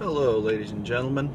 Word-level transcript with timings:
Hello, 0.00 0.38
ladies 0.38 0.70
and 0.70 0.82
gentlemen. 0.82 1.28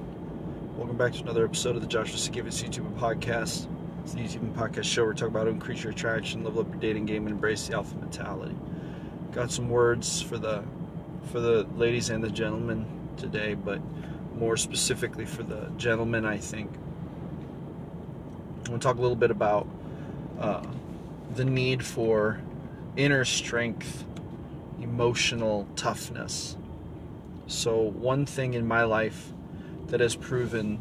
Welcome 0.75 0.97
back 0.97 1.13
to 1.13 1.21
another 1.21 1.45
episode 1.45 1.75
of 1.75 1.83
the 1.83 1.87
Joshua 1.87 2.15
Sigafus 2.17 2.63
YouTube 2.63 2.91
podcast. 2.97 3.67
It's 4.03 4.13
the 4.13 4.21
YouTube 4.21 4.37
and 4.37 4.55
podcast 4.55 4.85
show 4.85 5.03
where 5.03 5.11
we 5.11 5.15
talk 5.15 5.27
about 5.27 5.47
increase 5.47 5.83
your 5.83 5.91
attraction, 5.91 6.43
level 6.43 6.61
up 6.61 6.69
your 6.69 6.79
dating 6.79 7.05
game, 7.05 7.27
and 7.27 7.35
embrace 7.35 7.67
the 7.67 7.75
alpha 7.75 7.95
mentality. 7.95 8.55
Got 9.33 9.51
some 9.51 9.69
words 9.69 10.19
for 10.19 10.39
the 10.39 10.63
for 11.31 11.39
the 11.39 11.67
ladies 11.75 12.09
and 12.09 12.23
the 12.23 12.31
gentlemen 12.31 12.87
today, 13.17 13.53
but 13.53 13.81
more 14.35 14.57
specifically 14.57 15.27
for 15.27 15.43
the 15.43 15.71
gentlemen, 15.77 16.25
I 16.25 16.39
think. 16.39 16.71
I 18.65 18.71
want 18.71 18.81
to 18.81 18.87
talk 18.87 18.97
a 18.97 19.01
little 19.01 19.15
bit 19.15 19.29
about 19.29 19.67
uh, 20.39 20.65
the 21.35 21.45
need 21.45 21.85
for 21.85 22.41
inner 22.97 23.25
strength, 23.25 24.05
emotional 24.81 25.67
toughness. 25.75 26.57
So, 27.47 27.79
one 27.79 28.25
thing 28.25 28.53
in 28.53 28.67
my 28.67 28.83
life 28.83 29.31
that 29.87 29.99
has 29.99 30.15
proven 30.15 30.79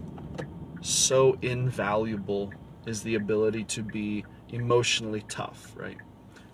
so 0.80 1.38
invaluable 1.42 2.52
is 2.86 3.02
the 3.02 3.14
ability 3.14 3.64
to 3.64 3.82
be 3.82 4.24
emotionally 4.50 5.24
tough, 5.28 5.72
right? 5.76 5.98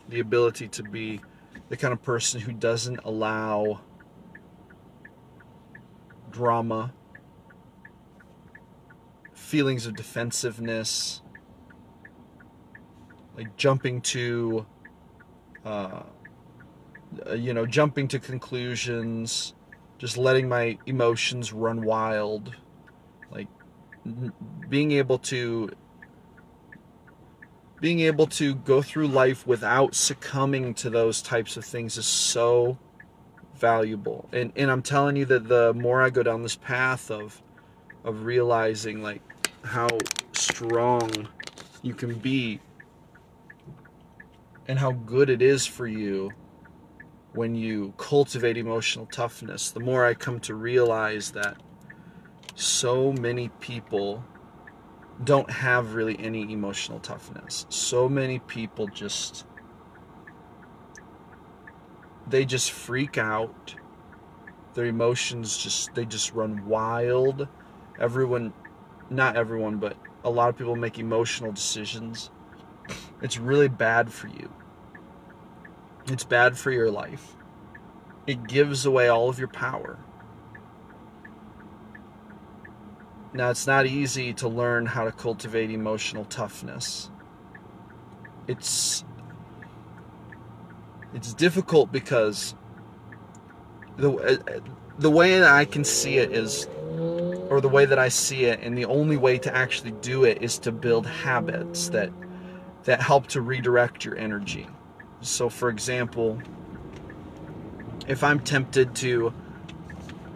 The 0.08 0.20
ability 0.20 0.68
to 0.68 0.82
be 0.82 1.20
the 1.68 1.76
kind 1.76 1.92
of 1.92 2.02
person 2.02 2.40
who 2.40 2.52
doesn't 2.52 3.00
allow 3.04 3.80
drama, 6.30 6.92
feelings 9.32 9.86
of 9.86 9.96
defensiveness, 9.96 11.22
like 13.36 13.56
jumping 13.56 14.00
to, 14.00 14.66
uh, 15.64 16.02
Uh, 17.28 17.34
you 17.34 17.52
know, 17.52 17.66
jumping 17.66 18.08
to 18.08 18.18
conclusions 18.18 19.54
just 19.98 20.16
letting 20.16 20.48
my 20.48 20.78
emotions 20.86 21.52
run 21.52 21.82
wild 21.82 22.54
like 23.30 23.48
being 24.70 24.92
able 24.92 25.18
to 25.18 25.70
being 27.80 28.00
able 28.00 28.26
to 28.26 28.54
go 28.54 28.80
through 28.80 29.06
life 29.06 29.46
without 29.46 29.94
succumbing 29.94 30.72
to 30.74 30.88
those 30.90 31.20
types 31.20 31.56
of 31.56 31.64
things 31.64 31.96
is 31.96 32.06
so 32.06 32.78
valuable. 33.54 34.28
And 34.32 34.52
and 34.56 34.70
I'm 34.70 34.82
telling 34.82 35.16
you 35.16 35.26
that 35.26 35.48
the 35.48 35.74
more 35.74 36.02
I 36.02 36.10
go 36.10 36.22
down 36.22 36.42
this 36.42 36.56
path 36.56 37.10
of 37.10 37.42
of 38.04 38.24
realizing 38.24 39.02
like 39.02 39.20
how 39.64 39.88
strong 40.32 41.28
you 41.82 41.94
can 41.94 42.14
be 42.14 42.60
and 44.66 44.78
how 44.78 44.92
good 44.92 45.28
it 45.28 45.42
is 45.42 45.66
for 45.66 45.86
you 45.86 46.32
when 47.32 47.54
you 47.54 47.94
cultivate 47.96 48.56
emotional 48.56 49.06
toughness, 49.06 49.70
the 49.70 49.80
more 49.80 50.04
I 50.04 50.14
come 50.14 50.40
to 50.40 50.54
realize 50.54 51.30
that 51.32 51.56
so 52.54 53.12
many 53.12 53.48
people 53.60 54.24
don't 55.22 55.50
have 55.50 55.94
really 55.94 56.18
any 56.18 56.52
emotional 56.52 56.98
toughness. 56.98 57.66
So 57.68 58.08
many 58.08 58.38
people 58.40 58.86
just 58.88 59.46
they 62.26 62.44
just 62.44 62.70
freak 62.72 63.18
out. 63.18 63.74
Their 64.74 64.86
emotions 64.86 65.56
just 65.56 65.94
they 65.94 66.04
just 66.04 66.32
run 66.32 66.66
wild. 66.66 67.48
Everyone 67.98 68.52
not 69.10 69.36
everyone, 69.36 69.78
but 69.78 69.96
a 70.24 70.30
lot 70.30 70.48
of 70.48 70.56
people 70.56 70.76
make 70.76 70.98
emotional 70.98 71.52
decisions. 71.52 72.30
It's 73.22 73.38
really 73.38 73.68
bad 73.68 74.12
for 74.12 74.28
you. 74.28 74.50
It's 76.10 76.24
bad 76.24 76.58
for 76.58 76.72
your 76.72 76.90
life. 76.90 77.36
It 78.26 78.48
gives 78.48 78.84
away 78.84 79.08
all 79.08 79.28
of 79.28 79.38
your 79.38 79.48
power. 79.48 79.96
Now, 83.32 83.50
it's 83.50 83.66
not 83.66 83.86
easy 83.86 84.32
to 84.34 84.48
learn 84.48 84.86
how 84.86 85.04
to 85.04 85.12
cultivate 85.12 85.70
emotional 85.70 86.24
toughness. 86.24 87.10
It's 88.48 89.04
it's 91.14 91.32
difficult 91.32 91.92
because 91.92 92.54
the 93.96 94.12
uh, 94.12 94.60
the 94.98 95.10
way 95.10 95.38
that 95.38 95.48
I 95.48 95.64
can 95.64 95.84
see 95.84 96.18
it 96.18 96.32
is 96.32 96.66
or 97.48 97.60
the 97.60 97.68
way 97.68 97.84
that 97.84 98.00
I 98.00 98.08
see 98.08 98.46
it 98.46 98.60
and 98.62 98.76
the 98.76 98.86
only 98.86 99.16
way 99.16 99.38
to 99.38 99.56
actually 99.56 99.92
do 99.92 100.24
it 100.24 100.42
is 100.42 100.58
to 100.60 100.72
build 100.72 101.06
habits 101.06 101.88
that 101.90 102.10
that 102.84 103.00
help 103.00 103.28
to 103.28 103.40
redirect 103.40 104.04
your 104.04 104.16
energy. 104.16 104.66
So, 105.22 105.50
for 105.50 105.68
example, 105.68 106.40
if 108.08 108.24
I'm 108.24 108.40
tempted 108.40 108.94
to 108.96 109.32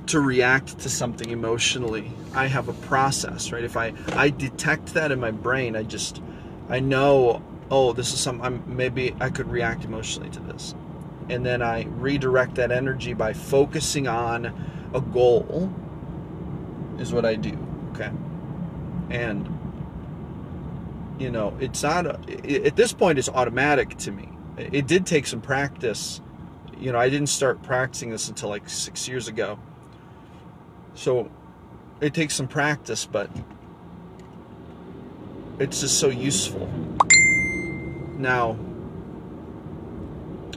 to 0.06 0.20
react 0.20 0.78
to 0.80 0.90
something 0.90 1.30
emotionally, 1.30 2.12
I 2.34 2.46
have 2.46 2.68
a 2.68 2.74
process, 2.74 3.50
right? 3.50 3.64
If 3.64 3.76
I 3.76 3.94
I 4.12 4.28
detect 4.28 4.94
that 4.94 5.10
in 5.10 5.18
my 5.18 5.30
brain, 5.30 5.74
I 5.74 5.82
just 5.82 6.22
I 6.68 6.80
know, 6.80 7.42
oh, 7.70 7.94
this 7.94 8.12
is 8.12 8.20
some 8.20 8.42
I'm 8.42 8.62
maybe 8.66 9.14
I 9.20 9.30
could 9.30 9.48
react 9.48 9.84
emotionally 9.84 10.30
to 10.30 10.40
this. 10.40 10.74
And 11.30 11.46
then 11.46 11.62
I 11.62 11.84
redirect 11.84 12.56
that 12.56 12.70
energy 12.70 13.14
by 13.14 13.32
focusing 13.32 14.06
on 14.06 14.52
a 14.92 15.00
goal 15.00 15.72
is 16.98 17.14
what 17.14 17.24
I 17.24 17.34
do, 17.36 17.56
okay? 17.94 18.10
And 19.08 19.48
you 21.18 21.30
know, 21.30 21.56
it's 21.58 21.82
not 21.82 22.06
at 22.06 22.76
this 22.76 22.92
point 22.92 23.18
it's 23.18 23.30
automatic 23.30 23.96
to 23.98 24.10
me 24.12 24.33
it 24.56 24.86
did 24.86 25.06
take 25.06 25.26
some 25.26 25.40
practice. 25.40 26.20
You 26.78 26.92
know, 26.92 26.98
I 26.98 27.08
didn't 27.08 27.28
start 27.28 27.62
practicing 27.62 28.10
this 28.10 28.28
until 28.28 28.48
like 28.48 28.68
six 28.68 29.08
years 29.08 29.28
ago. 29.28 29.58
So 30.94 31.30
it 32.00 32.14
takes 32.14 32.34
some 32.34 32.48
practice, 32.48 33.06
but 33.06 33.30
it's 35.58 35.80
just 35.80 35.98
so 35.98 36.08
useful. 36.08 36.68
Now, 38.18 38.56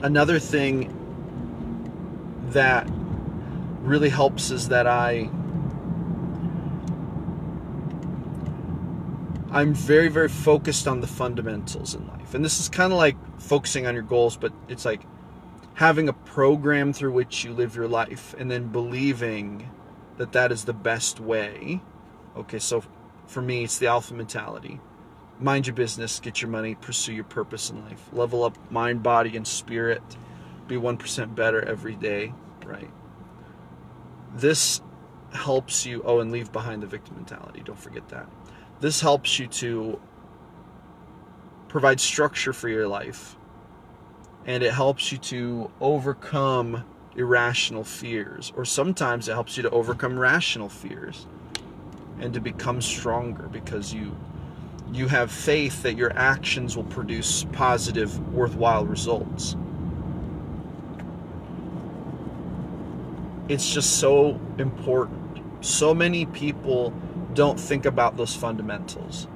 another 0.02 0.38
thing 0.38 0.94
that 2.50 2.88
really 3.82 4.08
helps 4.08 4.50
is 4.50 4.68
that 4.68 4.86
I 4.86 5.30
I'm 9.50 9.72
very, 9.72 10.08
very 10.08 10.28
focused 10.28 10.86
on 10.86 11.00
the 11.00 11.06
fundamentals 11.06 11.94
in 11.94 12.06
life. 12.06 12.34
And 12.34 12.44
this 12.44 12.60
is 12.60 12.68
kind 12.68 12.92
of 12.92 12.98
like 12.98 13.16
focusing 13.40 13.86
on 13.86 13.94
your 13.94 14.02
goals, 14.02 14.36
but 14.36 14.52
it's 14.68 14.84
like 14.84 15.02
having 15.74 16.08
a 16.08 16.12
program 16.12 16.92
through 16.92 17.12
which 17.12 17.44
you 17.44 17.52
live 17.52 17.74
your 17.74 17.88
life 17.88 18.34
and 18.38 18.50
then 18.50 18.68
believing 18.68 19.70
that 20.18 20.32
that 20.32 20.52
is 20.52 20.64
the 20.64 20.74
best 20.74 21.18
way. 21.18 21.80
Okay, 22.36 22.58
so 22.58 22.84
for 23.26 23.40
me, 23.40 23.64
it's 23.64 23.78
the 23.78 23.86
alpha 23.86 24.12
mentality. 24.12 24.80
Mind 25.40 25.66
your 25.66 25.74
business, 25.74 26.20
get 26.20 26.42
your 26.42 26.50
money, 26.50 26.74
pursue 26.74 27.12
your 27.12 27.24
purpose 27.24 27.70
in 27.70 27.82
life, 27.84 28.08
level 28.12 28.44
up 28.44 28.58
mind, 28.70 29.02
body, 29.02 29.36
and 29.36 29.46
spirit, 29.46 30.02
be 30.66 30.74
1% 30.74 31.34
better 31.34 31.64
every 31.64 31.94
day, 31.94 32.34
right? 32.66 32.90
This 34.34 34.82
helps 35.32 35.86
you, 35.86 36.02
oh, 36.04 36.20
and 36.20 36.32
leave 36.32 36.52
behind 36.52 36.82
the 36.82 36.86
victim 36.86 37.14
mentality. 37.16 37.62
Don't 37.64 37.78
forget 37.78 38.08
that. 38.08 38.28
This 38.80 39.00
helps 39.00 39.38
you 39.38 39.46
to 39.48 40.00
provide 41.68 42.00
structure 42.00 42.52
for 42.52 42.68
your 42.68 42.88
life 42.88 43.36
and 44.46 44.62
it 44.62 44.72
helps 44.72 45.12
you 45.12 45.18
to 45.18 45.70
overcome 45.80 46.84
irrational 47.16 47.84
fears 47.84 48.52
or 48.56 48.64
sometimes 48.64 49.28
it 49.28 49.32
helps 49.32 49.56
you 49.56 49.62
to 49.62 49.70
overcome 49.70 50.18
rational 50.18 50.68
fears 50.68 51.26
and 52.20 52.32
to 52.32 52.40
become 52.40 52.80
stronger 52.80 53.48
because 53.48 53.92
you 53.92 54.16
you 54.92 55.06
have 55.08 55.30
faith 55.30 55.82
that 55.82 55.96
your 55.96 56.16
actions 56.16 56.74
will 56.74 56.84
produce 56.84 57.44
positive, 57.52 58.18
worthwhile 58.32 58.86
results. 58.86 59.54
It's 63.48 63.70
just 63.70 63.98
so 63.98 64.40
important. 64.58 65.42
So 65.60 65.94
many 65.94 66.24
people 66.24 66.94
don't 67.38 67.60
think 67.60 67.86
about 67.86 68.16
those 68.16 68.34
fundamentals. 68.34 69.28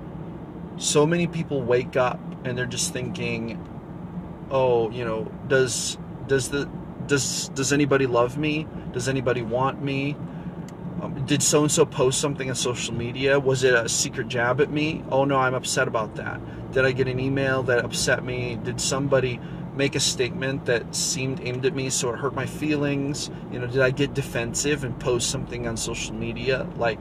So 0.76 1.06
many 1.06 1.28
people 1.28 1.62
wake 1.62 1.96
up 1.96 2.18
and 2.44 2.58
they're 2.58 2.66
just 2.66 2.92
thinking, 2.92 3.56
"Oh, 4.50 4.90
you 4.90 5.04
know, 5.04 5.30
does 5.46 5.98
does 6.26 6.48
the 6.48 6.68
does 7.06 7.48
does 7.50 7.72
anybody 7.72 8.08
love 8.08 8.36
me? 8.36 8.66
Does 8.92 9.08
anybody 9.08 9.42
want 9.42 9.84
me? 9.84 10.16
Um, 11.00 11.24
did 11.26 11.44
so 11.44 11.62
and 11.62 11.70
so 11.70 11.86
post 11.86 12.20
something 12.20 12.48
on 12.50 12.56
social 12.56 12.92
media? 12.92 13.38
Was 13.38 13.62
it 13.62 13.72
a 13.72 13.88
secret 13.88 14.26
jab 14.26 14.60
at 14.60 14.72
me? 14.72 15.04
Oh 15.12 15.24
no, 15.24 15.36
I'm 15.36 15.54
upset 15.54 15.86
about 15.86 16.16
that. 16.16 16.40
Did 16.72 16.84
I 16.84 16.90
get 16.90 17.06
an 17.06 17.20
email 17.20 17.62
that 17.64 17.84
upset 17.84 18.24
me? 18.24 18.58
Did 18.64 18.80
somebody 18.80 19.38
make 19.76 19.94
a 19.94 20.00
statement 20.00 20.64
that 20.64 20.92
seemed 20.92 21.40
aimed 21.40 21.64
at 21.66 21.74
me 21.76 21.88
so 21.88 22.10
it 22.12 22.18
hurt 22.18 22.34
my 22.34 22.46
feelings? 22.46 23.30
You 23.52 23.60
know, 23.60 23.68
did 23.68 23.80
I 23.80 23.90
get 23.90 24.12
defensive 24.12 24.82
and 24.82 24.98
post 24.98 25.30
something 25.30 25.68
on 25.68 25.76
social 25.76 26.16
media? 26.16 26.66
Like 26.76 26.98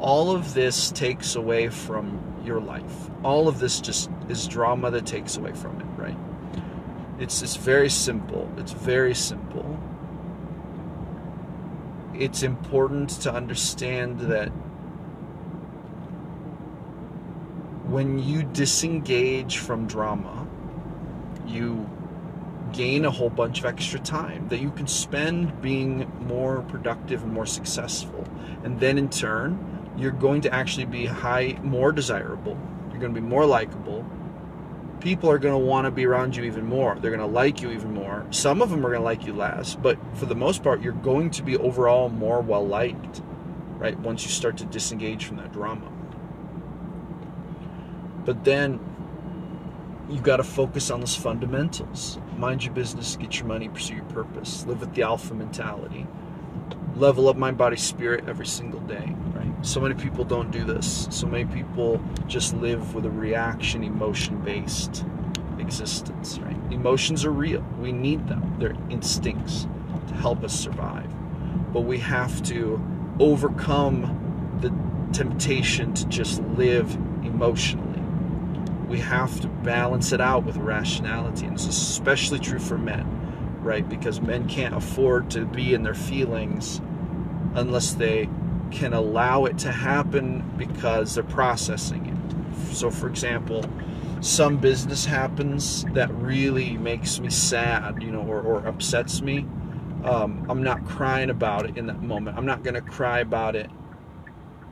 all 0.00 0.30
of 0.30 0.54
this 0.54 0.90
takes 0.92 1.36
away 1.36 1.68
from 1.68 2.42
your 2.44 2.60
life. 2.60 3.10
All 3.22 3.48
of 3.48 3.58
this 3.58 3.80
just 3.80 4.10
is 4.28 4.48
drama 4.48 4.90
that 4.90 5.06
takes 5.06 5.36
away 5.36 5.52
from 5.52 5.80
it, 5.80 5.86
right? 6.00 6.16
It's 7.18 7.42
it's 7.42 7.56
very 7.56 7.90
simple. 7.90 8.50
It's 8.56 8.72
very 8.72 9.14
simple 9.14 9.78
it's 12.20 12.42
important 12.42 13.08
to 13.08 13.32
understand 13.32 14.20
that 14.20 14.48
when 17.88 18.18
you 18.18 18.42
disengage 18.42 19.56
from 19.56 19.86
drama, 19.86 20.46
you 21.46 21.88
gain 22.72 23.06
a 23.06 23.10
whole 23.10 23.30
bunch 23.30 23.60
of 23.60 23.64
extra 23.64 23.98
time 23.98 24.46
that 24.48 24.60
you 24.60 24.70
can 24.70 24.86
spend 24.86 25.60
being 25.62 26.12
more 26.26 26.60
productive 26.62 27.22
and 27.22 27.32
more 27.32 27.46
successful. 27.46 28.24
And 28.64 28.78
then 28.78 28.98
in 28.98 29.08
turn, 29.08 29.79
you're 29.96 30.10
going 30.10 30.40
to 30.42 30.54
actually 30.54 30.86
be 30.86 31.06
high 31.06 31.58
more 31.62 31.92
desirable. 31.92 32.58
You're 32.90 33.00
going 33.00 33.14
to 33.14 33.20
be 33.20 33.26
more 33.26 33.46
likable 33.46 34.04
people 35.00 35.30
are 35.30 35.38
going 35.38 35.54
to 35.54 35.58
want 35.58 35.86
to 35.86 35.90
be 35.90 36.06
around 36.06 36.36
you 36.36 36.44
even 36.44 36.66
more. 36.66 36.96
They're 37.00 37.10
going 37.10 37.26
to 37.26 37.34
like 37.34 37.60
you 37.60 37.70
even 37.70 37.92
more. 37.94 38.26
Some 38.30 38.62
of 38.62 38.70
them 38.70 38.80
are 38.84 38.90
going 38.90 39.00
to 39.00 39.04
like 39.04 39.26
you 39.26 39.32
less, 39.32 39.74
but 39.74 39.98
for 40.16 40.26
the 40.26 40.34
most 40.34 40.62
part, 40.62 40.82
you're 40.82 40.92
going 40.92 41.30
to 41.30 41.42
be 41.42 41.56
overall 41.56 42.08
more 42.08 42.40
well 42.40 42.66
liked, 42.66 43.22
right? 43.78 43.98
Once 43.98 44.24
you 44.24 44.30
start 44.30 44.56
to 44.58 44.66
disengage 44.66 45.24
from 45.24 45.38
that 45.38 45.52
drama. 45.52 45.90
But 48.24 48.44
then 48.44 48.78
you've 50.08 50.22
got 50.22 50.36
to 50.36 50.44
focus 50.44 50.90
on 50.90 51.00
those 51.00 51.16
fundamentals. 51.16 52.18
Mind 52.36 52.64
your 52.64 52.74
business, 52.74 53.16
get 53.16 53.38
your 53.38 53.46
money, 53.46 53.68
pursue 53.68 53.96
your 53.96 54.04
purpose, 54.04 54.66
live 54.66 54.80
with 54.80 54.94
the 54.94 55.02
alpha 55.02 55.34
mentality, 55.34 56.06
level 56.96 57.28
up 57.28 57.36
mind, 57.36 57.56
body, 57.56 57.76
spirit 57.76 58.24
every 58.28 58.46
single 58.46 58.80
day 58.80 59.14
so 59.62 59.80
many 59.80 59.94
people 59.94 60.24
don't 60.24 60.50
do 60.50 60.64
this. 60.64 61.06
So 61.10 61.26
many 61.26 61.44
people 61.44 62.00
just 62.26 62.54
live 62.54 62.94
with 62.94 63.04
a 63.04 63.10
reaction, 63.10 63.84
emotion 63.84 64.38
based 64.40 65.04
existence, 65.58 66.38
right? 66.38 66.56
Emotions 66.72 67.24
are 67.24 67.30
real. 67.30 67.64
We 67.78 67.92
need 67.92 68.26
them. 68.26 68.56
They're 68.58 68.76
instincts 68.88 69.66
to 70.08 70.14
help 70.14 70.42
us 70.42 70.58
survive. 70.58 71.10
But 71.72 71.82
we 71.82 71.98
have 71.98 72.42
to 72.44 72.80
overcome 73.18 74.58
the 74.60 74.72
temptation 75.16 75.92
to 75.94 76.06
just 76.06 76.40
live 76.42 76.92
emotionally. 77.22 78.00
We 78.88 78.98
have 79.00 79.40
to 79.40 79.48
balance 79.48 80.12
it 80.12 80.20
out 80.20 80.44
with 80.44 80.56
rationality. 80.56 81.46
And 81.46 81.54
this 81.54 81.66
is 81.66 81.76
especially 81.76 82.38
true 82.38 82.58
for 82.58 82.78
men, 82.78 83.06
right? 83.62 83.86
Because 83.86 84.20
men 84.20 84.48
can't 84.48 84.74
afford 84.74 85.30
to 85.32 85.44
be 85.44 85.74
in 85.74 85.82
their 85.82 85.94
feelings 85.94 86.80
unless 87.54 87.94
they 87.94 88.28
can 88.70 88.92
allow 88.92 89.44
it 89.44 89.58
to 89.58 89.72
happen 89.72 90.44
because 90.56 91.14
they're 91.14 91.24
processing 91.24 92.06
it. 92.06 92.74
So, 92.74 92.90
for 92.90 93.08
example, 93.08 93.64
some 94.20 94.58
business 94.58 95.04
happens 95.04 95.84
that 95.94 96.12
really 96.14 96.76
makes 96.76 97.20
me 97.20 97.30
sad, 97.30 98.02
you 98.02 98.10
know, 98.10 98.22
or, 98.22 98.40
or 98.40 98.66
upsets 98.66 99.22
me. 99.22 99.46
Um, 100.04 100.46
I'm 100.48 100.62
not 100.62 100.84
crying 100.86 101.30
about 101.30 101.68
it 101.68 101.76
in 101.76 101.86
that 101.86 102.02
moment. 102.02 102.36
I'm 102.36 102.46
not 102.46 102.62
going 102.62 102.74
to 102.74 102.80
cry 102.80 103.20
about 103.20 103.56
it 103.56 103.70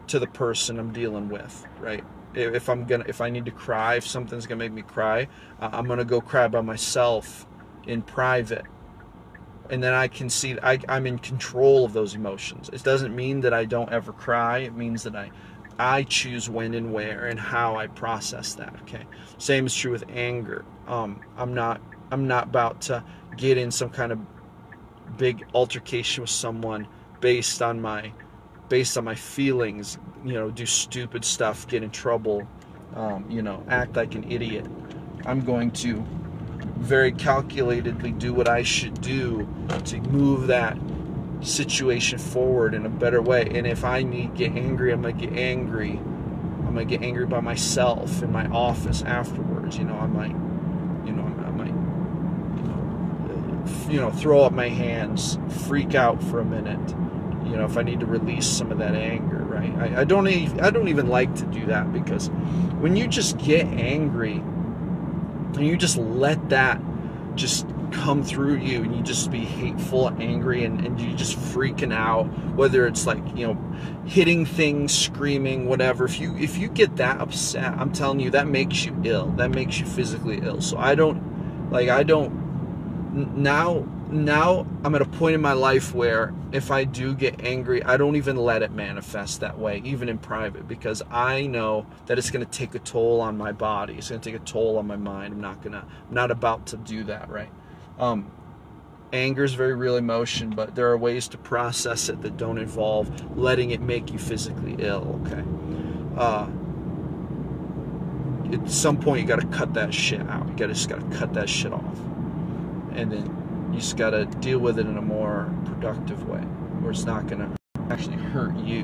to 0.08 0.18
the 0.18 0.26
person 0.26 0.78
I'm 0.78 0.92
dealing 0.92 1.28
with, 1.28 1.66
right? 1.80 2.04
If 2.34 2.68
I'm 2.68 2.84
gonna, 2.84 3.04
if 3.06 3.20
I 3.20 3.30
need 3.30 3.44
to 3.46 3.50
cry, 3.50 3.96
if 3.96 4.06
something's 4.06 4.46
gonna 4.46 4.58
make 4.58 4.72
me 4.72 4.82
cry, 4.82 5.28
I'm 5.60 5.86
gonna 5.86 6.04
go 6.04 6.20
cry 6.20 6.48
by 6.48 6.60
myself 6.60 7.46
in 7.86 8.02
private 8.02 8.64
and 9.70 9.82
then 9.82 9.94
I 9.94 10.08
can 10.08 10.30
see 10.30 10.56
I, 10.62 10.78
I'm 10.88 11.06
in 11.06 11.18
control 11.18 11.84
of 11.84 11.92
those 11.92 12.14
emotions. 12.14 12.70
It 12.72 12.82
doesn't 12.82 13.14
mean 13.14 13.40
that 13.40 13.52
I 13.52 13.64
don't 13.64 13.90
ever 13.90 14.12
cry. 14.12 14.58
It 14.58 14.74
means 14.74 15.02
that 15.02 15.16
I 15.16 15.30
I 15.78 16.02
choose 16.02 16.50
when 16.50 16.74
and 16.74 16.92
where 16.92 17.26
and 17.26 17.38
how 17.38 17.76
I 17.76 17.86
process 17.86 18.54
that. 18.54 18.74
Okay. 18.82 19.04
Same 19.38 19.66
is 19.66 19.74
true 19.74 19.92
with 19.92 20.04
anger. 20.08 20.64
Um, 20.86 21.20
I'm 21.36 21.54
not 21.54 21.80
I'm 22.10 22.26
not 22.26 22.44
about 22.44 22.80
to 22.82 23.04
get 23.36 23.58
in 23.58 23.70
some 23.70 23.90
kind 23.90 24.12
of 24.12 24.18
big 25.16 25.44
altercation 25.54 26.22
with 26.22 26.30
someone 26.30 26.88
based 27.20 27.62
on 27.62 27.80
my 27.80 28.12
based 28.68 28.98
on 28.98 29.04
my 29.04 29.14
feelings. 29.14 29.98
You 30.24 30.34
know, 30.34 30.50
do 30.50 30.66
stupid 30.66 31.24
stuff, 31.24 31.66
get 31.68 31.82
in 31.82 31.90
trouble. 31.90 32.46
Um, 32.94 33.26
you 33.30 33.42
know, 33.42 33.62
act 33.68 33.96
like 33.96 34.14
an 34.14 34.30
idiot. 34.30 34.66
I'm 35.26 35.42
going 35.42 35.70
to 35.72 36.04
very 36.78 37.12
calculatedly 37.12 38.18
do 38.18 38.32
what 38.32 38.48
I 38.48 38.62
should 38.62 39.00
do 39.00 39.48
to 39.84 40.00
move 40.00 40.46
that 40.46 40.78
situation 41.40 42.18
forward 42.18 42.74
in 42.74 42.86
a 42.86 42.88
better 42.88 43.22
way. 43.22 43.48
And 43.54 43.66
if 43.66 43.84
I 43.84 44.02
need 44.02 44.32
to 44.32 44.38
get 44.38 44.56
angry, 44.56 44.92
I'm 44.92 45.02
gonna 45.02 45.12
get 45.12 45.32
angry. 45.32 45.92
I'm 45.92 46.74
gonna 46.74 46.84
get 46.84 47.02
angry 47.02 47.26
by 47.26 47.40
myself 47.40 48.22
in 48.22 48.32
my 48.32 48.46
office 48.48 49.02
afterwards. 49.02 49.78
You 49.78 49.84
know, 49.84 49.96
I 49.96 50.06
might, 50.06 50.34
you 51.06 51.12
know, 51.12 51.24
I 51.24 51.50
might, 51.50 51.74
you 53.90 54.00
know, 54.00 54.10
throw 54.10 54.42
up 54.42 54.52
my 54.52 54.68
hands, 54.68 55.38
freak 55.66 55.94
out 55.94 56.22
for 56.22 56.40
a 56.40 56.44
minute. 56.44 56.94
You 57.46 57.56
know, 57.56 57.64
if 57.64 57.78
I 57.78 57.82
need 57.82 58.00
to 58.00 58.06
release 58.06 58.46
some 58.46 58.70
of 58.72 58.78
that 58.78 58.94
anger, 58.94 59.38
right? 59.38 59.72
I, 59.78 60.00
I 60.00 60.04
don't 60.04 60.28
even 60.28 60.60
I 60.60 60.70
don't 60.70 60.88
even 60.88 61.08
like 61.08 61.34
to 61.36 61.46
do 61.46 61.66
that 61.66 61.92
because 61.92 62.28
when 62.80 62.96
you 62.96 63.06
just 63.06 63.38
get 63.38 63.66
angry 63.66 64.42
and 65.54 65.66
you 65.66 65.76
just 65.76 65.96
let 65.96 66.48
that 66.50 66.80
just 67.34 67.66
come 67.92 68.22
through 68.22 68.56
you 68.56 68.82
and 68.82 68.94
you 68.94 69.02
just 69.02 69.30
be 69.30 69.38
hateful 69.38 70.08
angry 70.20 70.64
and, 70.64 70.84
and 70.84 71.00
you 71.00 71.14
just 71.14 71.36
freaking 71.36 71.92
out 71.92 72.24
whether 72.54 72.86
it's 72.86 73.06
like 73.06 73.22
you 73.36 73.46
know 73.46 73.54
hitting 74.06 74.44
things 74.44 74.92
screaming 74.96 75.66
whatever. 75.66 76.04
If 76.04 76.20
you 76.20 76.36
if 76.36 76.58
you 76.58 76.68
get 76.68 76.96
that 76.96 77.20
upset 77.20 77.72
i'm 77.74 77.92
telling 77.92 78.20
you 78.20 78.30
that 78.30 78.46
makes 78.46 78.84
you 78.84 78.96
ill. 79.04 79.28
That 79.32 79.50
makes 79.50 79.78
you 79.78 79.86
physically 79.86 80.40
ill. 80.42 80.60
So 80.60 80.76
i 80.78 80.94
don't 80.94 81.70
like 81.70 81.88
i 81.88 82.02
don't 82.02 83.36
now 83.36 83.86
now 84.10 84.66
I'm 84.84 84.94
at 84.94 85.02
a 85.02 85.06
point 85.06 85.34
in 85.34 85.40
my 85.40 85.52
life 85.52 85.94
where 85.94 86.32
if 86.52 86.70
I 86.70 86.84
do 86.84 87.14
get 87.14 87.42
angry, 87.44 87.82
I 87.82 87.96
don't 87.96 88.16
even 88.16 88.36
let 88.36 88.62
it 88.62 88.70
manifest 88.70 89.40
that 89.40 89.58
way, 89.58 89.82
even 89.84 90.08
in 90.08 90.18
private, 90.18 90.66
because 90.66 91.02
I 91.10 91.46
know 91.46 91.86
that 92.06 92.18
it's 92.18 92.30
going 92.30 92.44
to 92.44 92.50
take 92.50 92.74
a 92.74 92.78
toll 92.78 93.20
on 93.20 93.36
my 93.36 93.52
body. 93.52 93.94
It's 93.94 94.08
going 94.08 94.20
to 94.20 94.30
take 94.30 94.40
a 94.40 94.44
toll 94.44 94.78
on 94.78 94.86
my 94.86 94.96
mind. 94.96 95.34
I'm 95.34 95.40
not 95.40 95.62
gonna, 95.62 95.86
I'm 96.08 96.14
not 96.14 96.30
about 96.30 96.66
to 96.68 96.76
do 96.76 97.04
that, 97.04 97.28
right? 97.28 97.50
Um, 97.98 98.30
anger 99.12 99.44
is 99.44 99.54
very 99.54 99.74
real 99.74 99.96
emotion, 99.96 100.50
but 100.50 100.74
there 100.74 100.88
are 100.88 100.96
ways 100.96 101.28
to 101.28 101.38
process 101.38 102.08
it 102.08 102.22
that 102.22 102.36
don't 102.36 102.58
involve 102.58 103.36
letting 103.36 103.70
it 103.72 103.80
make 103.80 104.12
you 104.12 104.18
physically 104.18 104.76
ill. 104.78 105.20
Okay. 105.26 105.44
Uh, 106.16 106.48
at 108.52 108.70
some 108.70 108.96
point, 108.96 109.20
you 109.20 109.26
got 109.26 109.40
to 109.40 109.46
cut 109.48 109.74
that 109.74 109.92
shit 109.92 110.22
out. 110.22 110.48
You 110.48 110.54
got 110.54 110.68
to 110.68 110.74
just 110.74 110.88
got 110.88 111.00
to 111.00 111.16
cut 111.16 111.34
that 111.34 111.50
shit 111.50 111.72
off, 111.72 111.98
and 112.92 113.12
then 113.12 113.37
you 113.78 113.82
just 113.82 113.96
got 113.96 114.10
to 114.10 114.24
deal 114.40 114.58
with 114.58 114.76
it 114.80 114.86
in 114.86 114.96
a 114.96 115.02
more 115.02 115.48
productive 115.64 116.28
way 116.28 116.40
where 116.40 116.90
it's 116.90 117.04
not 117.04 117.28
going 117.28 117.38
to 117.38 117.56
actually 117.92 118.16
hurt 118.16 118.56
you. 118.56 118.80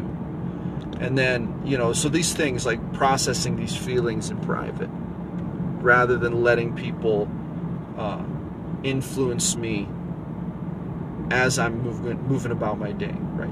And 1.01 1.19
then, 1.19 1.63
you 1.65 1.77
know, 1.77 1.93
so 1.93 2.09
these 2.09 2.33
things 2.33 2.65
like 2.65 2.93
processing 2.93 3.57
these 3.57 3.77
feelings 3.77 4.31
in 4.31 4.39
private 4.43 4.89
rather 5.83 6.17
than 6.17 6.45
letting 6.45 6.77
people 6.77 7.29
uh, 7.99 8.23
influence 8.85 9.57
me 9.57 9.89
as 11.33 11.59
I'm 11.59 11.83
moving, 11.83 12.23
moving 12.29 12.53
about 12.53 12.79
my 12.79 12.93
day, 12.93 13.17
right? 13.33 13.51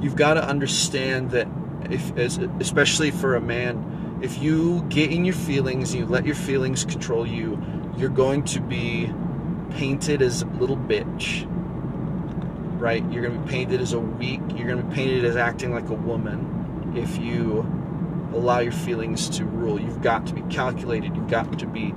You've 0.00 0.16
got 0.16 0.34
to 0.34 0.44
understand 0.44 1.32
that, 1.32 1.48
if, 1.90 2.16
as, 2.16 2.38
especially 2.60 3.10
for 3.10 3.34
a 3.34 3.42
man, 3.42 4.18
if 4.22 4.42
you 4.42 4.86
get 4.88 5.12
in 5.12 5.26
your 5.26 5.34
feelings, 5.34 5.94
you 5.94 6.06
let 6.06 6.24
your 6.24 6.34
feelings 6.34 6.86
control 6.86 7.26
you, 7.26 7.62
you're 7.98 8.08
going 8.08 8.42
to 8.44 8.60
be 8.60 9.12
painted 9.70 10.22
as 10.22 10.42
a 10.42 10.46
little 10.46 10.76
bitch, 10.76 11.46
right? 12.80 13.04
You're 13.10 13.22
going 13.22 13.34
to 13.34 13.44
be 13.44 13.50
painted 13.50 13.80
as 13.80 13.92
a 13.92 14.00
weak, 14.00 14.40
you're 14.54 14.66
going 14.66 14.78
to 14.78 14.84
be 14.84 14.94
painted 14.94 15.24
as 15.24 15.36
acting 15.36 15.72
like 15.72 15.88
a 15.88 15.94
woman 15.94 16.94
if 16.96 17.18
you 17.18 17.64
allow 18.32 18.60
your 18.60 18.72
feelings 18.72 19.28
to 19.30 19.44
rule. 19.44 19.80
You've 19.80 20.02
got 20.02 20.26
to 20.26 20.34
be 20.34 20.42
calculated. 20.42 21.14
You've 21.16 21.28
got 21.28 21.58
to 21.58 21.66
be. 21.66 21.94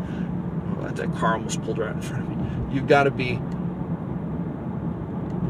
Oh, 0.80 0.90
that 0.90 1.14
car 1.16 1.34
almost 1.34 1.62
pulled 1.62 1.78
right 1.78 1.94
in 1.94 2.02
front 2.02 2.24
of 2.24 2.30
me. 2.30 2.76
You've 2.76 2.88
got 2.88 3.04
to 3.04 3.12
be. 3.12 3.40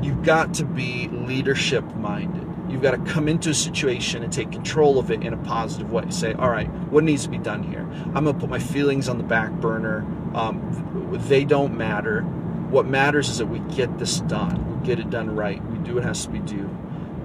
You've 0.01 0.23
got 0.23 0.53
to 0.55 0.65
be 0.65 1.07
leadership 1.09 1.83
minded. 1.95 2.49
You've 2.69 2.81
got 2.81 2.91
to 2.91 3.11
come 3.11 3.27
into 3.27 3.49
a 3.49 3.53
situation 3.53 4.23
and 4.23 4.31
take 4.31 4.51
control 4.51 4.99
of 4.99 5.09
it 5.09 5.23
in 5.23 5.33
a 5.33 5.38
positive 5.38 5.91
way. 5.91 6.05
Say, 6.09 6.33
all 6.33 6.49
right, 6.49 6.69
what 6.91 7.03
needs 7.03 7.23
to 7.23 7.29
be 7.29 7.39
done 7.39 7.63
here? 7.63 7.81
I'm 8.15 8.23
going 8.23 8.35
to 8.35 8.39
put 8.39 8.49
my 8.49 8.59
feelings 8.59 9.09
on 9.09 9.17
the 9.17 9.23
back 9.23 9.51
burner. 9.53 10.05
Um, 10.35 11.17
they 11.27 11.45
don't 11.45 11.75
matter. 11.75 12.21
What 12.21 12.85
matters 12.85 13.29
is 13.29 13.39
that 13.39 13.47
we 13.47 13.59
get 13.75 13.97
this 13.97 14.19
done. 14.21 14.79
We 14.79 14.85
get 14.85 14.99
it 14.99 15.09
done 15.09 15.35
right. 15.35 15.63
We 15.71 15.79
do 15.79 15.95
what 15.95 16.03
has 16.03 16.25
to 16.25 16.29
be 16.29 16.39
due. 16.39 16.69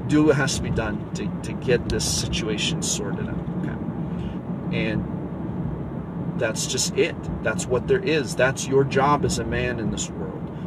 Do 0.07 0.25
what 0.25 0.37
has 0.37 0.57
to 0.57 0.63
be 0.63 0.71
done 0.71 1.13
to, 1.15 1.29
to 1.43 1.53
get 1.53 1.89
this 1.91 2.05
situation 2.05 2.81
sorted 2.83 3.29
out. 3.29 3.49
Okay. 3.59 4.79
And 4.79 6.41
that's 6.41 6.67
just 6.67 6.97
it. 6.97 7.15
That's 7.43 7.67
what 7.67 7.87
there 7.87 8.03
is. 8.03 8.35
That's 8.35 8.67
your 8.67 8.85
job 8.85 9.25
as 9.27 9.39
a 9.39 9.45
man 9.45 9.79
in 9.79 9.91
this 9.91 10.09
world. 10.09 10.24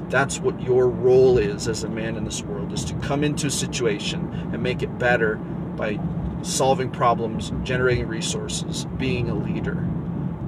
That's 0.09 0.39
what 0.39 0.61
your 0.61 0.87
role 0.87 1.37
is 1.37 1.67
as 1.67 1.83
a 1.83 1.89
man 1.89 2.15
in 2.15 2.23
this 2.23 2.41
world 2.41 2.71
is 2.71 2.85
to 2.85 2.93
come 2.95 3.23
into 3.23 3.47
a 3.47 3.51
situation 3.51 4.49
and 4.53 4.63
make 4.63 4.81
it 4.81 4.97
better 4.97 5.35
by 5.35 5.99
solving 6.43 6.89
problems, 6.89 7.51
generating 7.63 8.07
resources, 8.07 8.85
being 8.97 9.29
a 9.29 9.35
leader, 9.35 9.75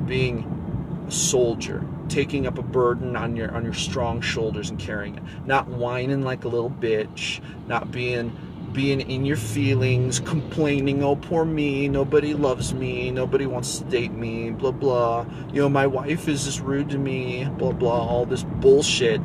being 0.06 1.06
a 1.08 1.12
soldier, 1.12 1.84
taking 2.08 2.48
up 2.48 2.58
a 2.58 2.64
burden 2.64 3.16
on 3.16 3.36
your 3.36 3.54
on 3.54 3.64
your 3.64 3.74
strong 3.74 4.22
shoulders 4.22 4.70
and 4.70 4.80
carrying 4.80 5.18
it. 5.18 5.24
Not 5.46 5.68
whining 5.68 6.22
like 6.22 6.46
a 6.46 6.48
little 6.48 6.70
bitch, 6.72 7.42
not 7.68 7.92
being 7.92 8.36
being 8.74 9.02
in 9.02 9.26
your 9.26 9.38
feelings, 9.38 10.20
complaining, 10.20 11.04
oh, 11.04 11.16
poor 11.16 11.44
me, 11.44 11.88
nobody 11.88 12.34
loves 12.34 12.74
me, 12.74 13.12
nobody 13.12 13.46
wants 13.46 13.80
to 13.80 13.84
date 13.86 14.12
me, 14.12 14.52
blah, 14.52 14.72
blah. 14.72 15.26
You 15.52 15.62
know, 15.62 15.70
my 15.70 15.88
wife 15.88 16.28
is 16.28 16.46
just 16.46 16.60
rude 16.62 16.90
to 16.92 16.98
me, 16.98 17.46
blah, 17.58 17.72
blah, 17.72 18.08
all 18.08 18.26
this 18.26 18.44
bullshit. 18.44 19.22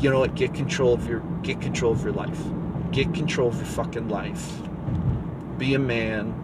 You 0.00 0.10
know 0.10 0.20
what? 0.20 0.34
Get 0.34 0.54
control 0.54 0.92
of 0.94 1.08
your, 1.08 1.20
get 1.42 1.60
control 1.60 1.92
of 1.92 2.02
your 2.02 2.12
life. 2.12 2.40
Get 2.92 3.12
control 3.14 3.48
of 3.48 3.56
your 3.56 3.64
fucking 3.64 4.08
life. 4.08 4.60
Be 5.58 5.74
a 5.74 5.78
man. 5.78 6.40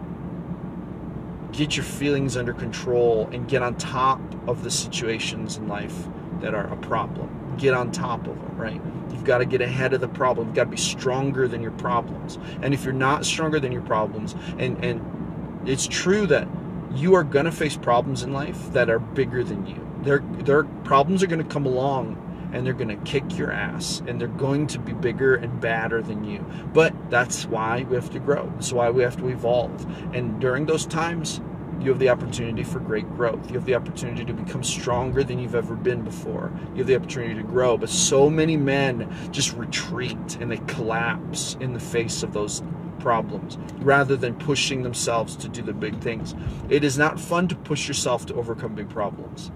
Get 1.51 1.75
your 1.75 1.83
feelings 1.83 2.37
under 2.37 2.53
control 2.53 3.29
and 3.31 3.47
get 3.47 3.61
on 3.61 3.75
top 3.75 4.21
of 4.47 4.63
the 4.63 4.71
situations 4.71 5.57
in 5.57 5.67
life 5.67 6.07
that 6.39 6.55
are 6.55 6.71
a 6.71 6.77
problem. 6.77 7.55
Get 7.57 7.73
on 7.73 7.91
top 7.91 8.27
of 8.27 8.35
them, 8.35 8.57
right? 8.57 8.81
You've 9.11 9.23
got 9.23 9.39
to 9.39 9.45
get 9.45 9.61
ahead 9.61 9.93
of 9.93 10.01
the 10.01 10.07
problem. 10.07 10.47
You've 10.47 10.55
got 10.55 10.63
to 10.65 10.69
be 10.71 10.77
stronger 10.77 11.47
than 11.47 11.61
your 11.61 11.71
problems. 11.71 12.39
And 12.61 12.73
if 12.73 12.83
you're 12.83 12.93
not 12.93 13.25
stronger 13.25 13.59
than 13.59 13.71
your 13.71 13.81
problems, 13.83 14.35
and 14.57 14.83
and 14.83 15.69
it's 15.69 15.87
true 15.87 16.25
that 16.27 16.47
you 16.95 17.13
are 17.15 17.23
going 17.23 17.45
to 17.45 17.51
face 17.51 17.77
problems 17.77 18.23
in 18.23 18.33
life 18.33 18.71
that 18.73 18.89
are 18.89 18.99
bigger 18.99 19.43
than 19.43 19.65
you. 19.65 19.87
Their 20.03 20.19
their 20.19 20.63
problems 20.63 21.21
are 21.21 21.27
going 21.27 21.43
to 21.43 21.49
come 21.49 21.65
along 21.65 22.17
and 22.51 22.65
they're 22.65 22.73
going 22.73 22.89
to 22.89 23.03
kick 23.11 23.37
your 23.37 23.51
ass 23.51 24.01
and 24.07 24.19
they're 24.19 24.27
going 24.27 24.67
to 24.67 24.79
be 24.79 24.93
bigger 24.93 25.35
and 25.35 25.59
badder 25.61 26.01
than 26.01 26.23
you. 26.23 26.45
But 26.73 26.93
that's 27.09 27.45
why 27.45 27.83
we 27.83 27.95
have 27.95 28.09
to 28.11 28.19
grow. 28.19 28.51
That's 28.55 28.73
why 28.73 28.89
we 28.89 29.03
have 29.03 29.17
to 29.17 29.27
evolve. 29.27 29.85
And 30.13 30.39
during 30.39 30.65
those 30.65 30.85
times, 30.85 31.41
you 31.81 31.89
have 31.89 31.99
the 31.99 32.09
opportunity 32.09 32.63
for 32.63 32.79
great 32.79 33.09
growth. 33.15 33.49
You 33.49 33.55
have 33.55 33.65
the 33.65 33.73
opportunity 33.73 34.23
to 34.25 34.33
become 34.33 34.63
stronger 34.63 35.23
than 35.23 35.39
you've 35.39 35.55
ever 35.55 35.75
been 35.75 36.03
before. 36.03 36.51
You 36.73 36.79
have 36.79 36.87
the 36.87 36.95
opportunity 36.95 37.33
to 37.35 37.43
grow. 37.43 37.75
But 37.75 37.89
so 37.89 38.29
many 38.29 38.55
men 38.55 39.11
just 39.31 39.53
retreat 39.53 40.37
and 40.39 40.51
they 40.51 40.59
collapse 40.67 41.57
in 41.59 41.73
the 41.73 41.79
face 41.79 42.21
of 42.21 42.33
those 42.33 42.61
problems 42.99 43.57
rather 43.79 44.15
than 44.15 44.35
pushing 44.35 44.83
themselves 44.83 45.35
to 45.37 45.49
do 45.49 45.63
the 45.63 45.73
big 45.73 45.99
things. 46.01 46.35
It 46.69 46.83
is 46.83 46.99
not 46.99 47.19
fun 47.19 47.47
to 47.47 47.55
push 47.55 47.87
yourself 47.87 48.27
to 48.27 48.35
overcome 48.35 48.75
big 48.75 48.89
problems. 48.89 49.51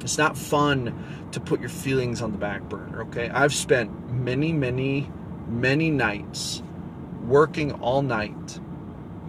It's 0.00 0.18
not 0.18 0.36
fun 0.36 1.28
to 1.32 1.40
put 1.40 1.60
your 1.60 1.68
feelings 1.68 2.22
on 2.22 2.32
the 2.32 2.38
back 2.38 2.62
burner, 2.62 3.02
okay? 3.02 3.28
I've 3.30 3.54
spent 3.54 4.10
many, 4.10 4.52
many, 4.52 5.10
many 5.46 5.90
nights 5.90 6.62
working 7.24 7.72
all 7.72 8.02
night. 8.02 8.60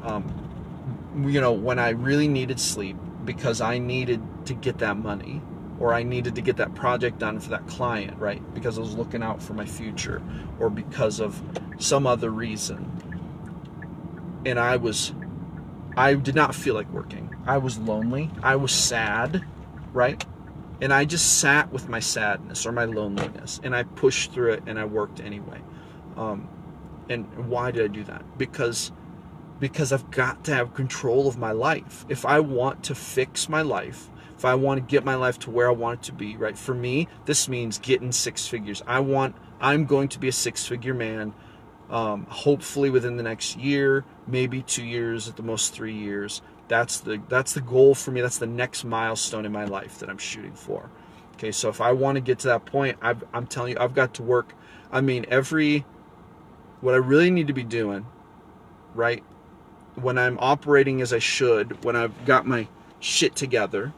Um, 0.03 1.25
you 1.27 1.41
know, 1.41 1.51
when 1.51 1.79
I 1.79 1.89
really 1.89 2.27
needed 2.27 2.59
sleep 2.59 2.95
because 3.25 3.61
I 3.61 3.77
needed 3.77 4.21
to 4.45 4.53
get 4.53 4.79
that 4.79 4.97
money 4.97 5.41
or 5.79 5.93
I 5.93 6.03
needed 6.03 6.35
to 6.35 6.41
get 6.41 6.57
that 6.57 6.75
project 6.75 7.19
done 7.19 7.39
for 7.39 7.49
that 7.49 7.67
client, 7.67 8.17
right? 8.19 8.41
Because 8.53 8.77
I 8.77 8.81
was 8.81 8.95
looking 8.95 9.23
out 9.23 9.41
for 9.41 9.53
my 9.53 9.65
future 9.65 10.21
or 10.59 10.69
because 10.69 11.19
of 11.19 11.41
some 11.79 12.05
other 12.05 12.29
reason. 12.29 12.91
And 14.45 14.59
I 14.59 14.77
was, 14.77 15.13
I 15.95 16.13
did 16.15 16.35
not 16.35 16.53
feel 16.53 16.75
like 16.75 16.89
working. 16.91 17.33
I 17.45 17.57
was 17.57 17.77
lonely. 17.77 18.29
I 18.43 18.55
was 18.57 18.71
sad, 18.71 19.43
right? 19.93 20.23
And 20.81 20.93
I 20.93 21.05
just 21.05 21.39
sat 21.39 21.71
with 21.71 21.89
my 21.89 21.99
sadness 21.99 22.65
or 22.65 22.71
my 22.71 22.85
loneliness 22.85 23.59
and 23.63 23.75
I 23.75 23.83
pushed 23.83 24.31
through 24.31 24.53
it 24.53 24.63
and 24.65 24.79
I 24.79 24.85
worked 24.85 25.19
anyway. 25.19 25.59
Um, 26.15 26.47
and 27.09 27.25
why 27.49 27.71
did 27.71 27.83
I 27.83 27.87
do 27.87 28.03
that? 28.05 28.37
Because 28.37 28.91
because 29.59 29.91
I've 29.91 30.09
got 30.09 30.45
to 30.45 30.55
have 30.55 30.73
control 30.73 31.27
of 31.27 31.37
my 31.37 31.51
life. 31.51 32.05
If 32.07 32.25
I 32.25 32.39
want 32.39 32.83
to 32.85 32.95
fix 32.95 33.49
my 33.49 33.61
life, 33.61 34.09
if 34.37 34.45
I 34.45 34.55
want 34.55 34.79
to 34.79 34.89
get 34.89 35.03
my 35.03 35.15
life 35.15 35.37
to 35.39 35.51
where 35.51 35.67
I 35.67 35.73
want 35.73 35.99
it 35.99 36.03
to 36.03 36.13
be, 36.13 36.37
right? 36.37 36.57
For 36.57 36.73
me, 36.73 37.09
this 37.25 37.49
means 37.49 37.77
getting 37.77 38.13
six 38.13 38.47
figures. 38.47 38.81
I 38.87 39.01
want, 39.01 39.35
I'm 39.59 39.83
going 39.85 40.07
to 40.09 40.19
be 40.19 40.29
a 40.29 40.31
six 40.31 40.65
figure 40.65 40.93
man, 40.93 41.33
um, 41.89 42.25
hopefully 42.29 42.89
within 42.89 43.17
the 43.17 43.23
next 43.23 43.57
year, 43.57 44.05
maybe 44.27 44.61
two 44.61 44.85
years, 44.85 45.27
at 45.27 45.35
the 45.35 45.43
most 45.43 45.73
three 45.73 45.93
years. 45.93 46.41
That's 46.69 46.99
the 46.99 47.21
that's 47.27 47.53
the 47.53 47.61
goal 47.61 47.95
for 47.95 48.11
me. 48.11 48.21
That's 48.21 48.37
the 48.37 48.47
next 48.47 48.85
milestone 48.85 49.45
in 49.45 49.51
my 49.51 49.65
life 49.65 49.99
that 49.99 50.09
I'm 50.09 50.19
shooting 50.19 50.53
for. 50.53 50.89
Okay, 51.33 51.51
so 51.51 51.67
if 51.67 51.81
I 51.81 51.91
want 51.91 52.15
to 52.15 52.21
get 52.21 52.39
to 52.39 52.47
that 52.49 52.65
point, 52.65 52.97
i 53.01 53.15
I'm 53.33 53.47
telling 53.47 53.73
you, 53.73 53.77
I've 53.79 53.95
got 53.95 54.13
to 54.15 54.23
work. 54.23 54.53
I 54.91 55.01
mean, 55.01 55.25
every 55.29 55.83
what 56.79 56.93
I 56.93 56.97
really 56.97 57.31
need 57.31 57.47
to 57.47 57.53
be 57.53 57.63
doing, 57.63 58.05
right, 58.93 59.23
when 59.95 60.17
I'm 60.17 60.37
operating 60.39 61.01
as 61.01 61.11
I 61.11 61.19
should, 61.19 61.83
when 61.83 61.95
I've 61.95 62.25
got 62.25 62.45
my 62.45 62.67
shit 62.99 63.35
together, 63.35 63.91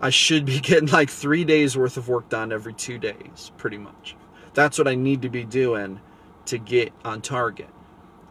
I 0.00 0.10
should 0.10 0.44
be 0.44 0.60
getting 0.60 0.88
like 0.88 1.10
three 1.10 1.44
days 1.44 1.76
worth 1.76 1.96
of 1.96 2.08
work 2.08 2.28
done 2.28 2.52
every 2.52 2.72
two 2.72 2.98
days, 2.98 3.50
pretty 3.56 3.78
much. 3.78 4.16
That's 4.54 4.78
what 4.78 4.86
I 4.86 4.94
need 4.94 5.22
to 5.22 5.28
be 5.28 5.44
doing 5.44 6.00
to 6.46 6.58
get 6.58 6.92
on 7.04 7.20
target. 7.20 7.68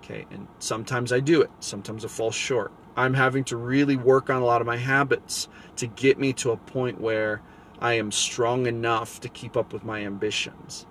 Okay, 0.03 0.25
and 0.31 0.47
sometimes 0.59 1.13
I 1.13 1.21
do 1.21 1.41
it, 1.41 1.49
sometimes 1.61 2.03
I 2.03 2.09
fall 2.09 2.31
short. 2.31 2.73
I'm 2.97 3.13
having 3.13 3.45
to 3.45 3.57
really 3.57 3.95
work 3.95 4.29
on 4.29 4.41
a 4.41 4.45
lot 4.45 4.59
of 4.59 4.67
my 4.67 4.75
habits 4.75 5.47
to 5.77 5.87
get 5.87 6.19
me 6.19 6.33
to 6.33 6.51
a 6.51 6.57
point 6.57 6.99
where 6.99 7.41
I 7.79 7.93
am 7.93 8.11
strong 8.11 8.67
enough 8.67 9.21
to 9.21 9.29
keep 9.29 9.55
up 9.55 9.71
with 9.71 9.83
my 9.83 10.05
ambitions. 10.05 10.85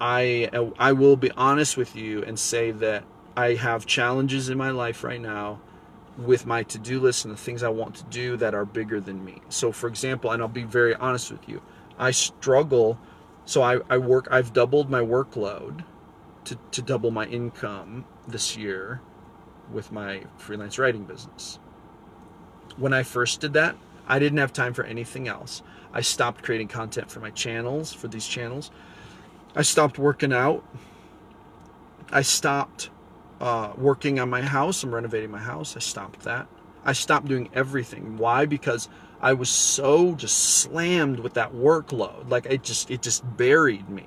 I 0.00 0.48
I 0.78 0.92
will 0.92 1.16
be 1.16 1.30
honest 1.32 1.76
with 1.76 1.96
you 1.96 2.22
and 2.22 2.38
say 2.38 2.70
that 2.70 3.04
I 3.36 3.54
have 3.54 3.86
challenges 3.86 4.48
in 4.48 4.56
my 4.56 4.70
life 4.70 5.04
right 5.04 5.20
now 5.20 5.60
with 6.16 6.46
my 6.46 6.62
to-do 6.62 7.00
list 7.00 7.24
and 7.24 7.34
the 7.34 7.38
things 7.38 7.62
I 7.62 7.70
want 7.70 7.96
to 7.96 8.04
do 8.04 8.36
that 8.36 8.54
are 8.54 8.64
bigger 8.64 9.00
than 9.00 9.24
me. 9.24 9.42
So 9.48 9.72
for 9.72 9.88
example, 9.88 10.30
and 10.30 10.42
I'll 10.42 10.48
be 10.48 10.64
very 10.64 10.94
honest 10.94 11.30
with 11.30 11.48
you, 11.48 11.60
I 11.98 12.12
struggle 12.12 12.98
so 13.44 13.62
I, 13.62 13.80
I 13.90 13.98
work 13.98 14.28
I've 14.30 14.52
doubled 14.52 14.90
my 14.90 15.00
workload 15.00 15.84
to, 16.44 16.58
to 16.72 16.82
double 16.82 17.10
my 17.10 17.26
income 17.26 18.04
this 18.26 18.56
year 18.56 19.00
with 19.72 19.92
my 19.92 20.22
freelance 20.36 20.78
writing 20.78 21.04
business. 21.04 21.58
When 22.76 22.92
I 22.92 23.02
first 23.02 23.40
did 23.40 23.52
that, 23.54 23.76
I 24.06 24.18
didn't 24.18 24.38
have 24.38 24.52
time 24.52 24.74
for 24.74 24.84
anything 24.84 25.28
else. 25.28 25.62
I 25.92 26.00
stopped 26.00 26.42
creating 26.42 26.68
content 26.68 27.10
for 27.10 27.20
my 27.20 27.30
channels, 27.30 27.92
for 27.92 28.08
these 28.08 28.26
channels. 28.26 28.70
I 29.54 29.62
stopped 29.62 29.98
working 29.98 30.32
out. 30.32 30.64
I 32.10 32.22
stopped 32.22 32.90
uh, 33.40 33.72
working 33.76 34.18
on 34.18 34.30
my 34.30 34.42
house. 34.42 34.82
I'm 34.82 34.94
renovating 34.94 35.30
my 35.30 35.38
house. 35.38 35.76
I 35.76 35.80
stopped 35.80 36.20
that. 36.20 36.46
I 36.84 36.92
stopped 36.92 37.26
doing 37.26 37.48
everything. 37.54 38.16
Why? 38.16 38.46
Because 38.46 38.88
I 39.20 39.34
was 39.34 39.48
so 39.48 40.14
just 40.14 40.36
slammed 40.36 41.20
with 41.20 41.34
that 41.34 41.52
workload. 41.52 42.28
Like 42.28 42.46
it 42.46 42.62
just 42.62 42.90
it 42.90 43.02
just 43.02 43.24
buried 43.36 43.88
me. 43.88 44.06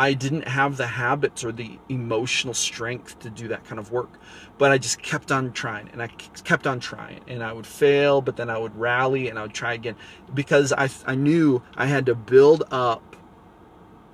I 0.00 0.14
didn't 0.14 0.48
have 0.48 0.78
the 0.78 0.86
habits 0.86 1.44
or 1.44 1.52
the 1.52 1.78
emotional 1.90 2.54
strength 2.54 3.18
to 3.18 3.28
do 3.28 3.48
that 3.48 3.64
kind 3.64 3.78
of 3.78 3.92
work. 3.92 4.18
But 4.56 4.72
I 4.72 4.78
just 4.78 5.02
kept 5.02 5.30
on 5.30 5.52
trying 5.52 5.90
and 5.92 6.02
I 6.02 6.06
kept 6.06 6.66
on 6.66 6.80
trying 6.80 7.20
and 7.28 7.44
I 7.44 7.52
would 7.52 7.66
fail, 7.66 8.22
but 8.22 8.36
then 8.36 8.48
I 8.48 8.56
would 8.56 8.74
rally 8.74 9.28
and 9.28 9.38
I 9.38 9.42
would 9.42 9.52
try 9.52 9.74
again 9.74 9.96
because 10.32 10.72
I 10.72 10.88
I 11.04 11.16
knew 11.16 11.62
I 11.76 11.84
had 11.84 12.06
to 12.06 12.14
build 12.14 12.64
up 12.70 13.14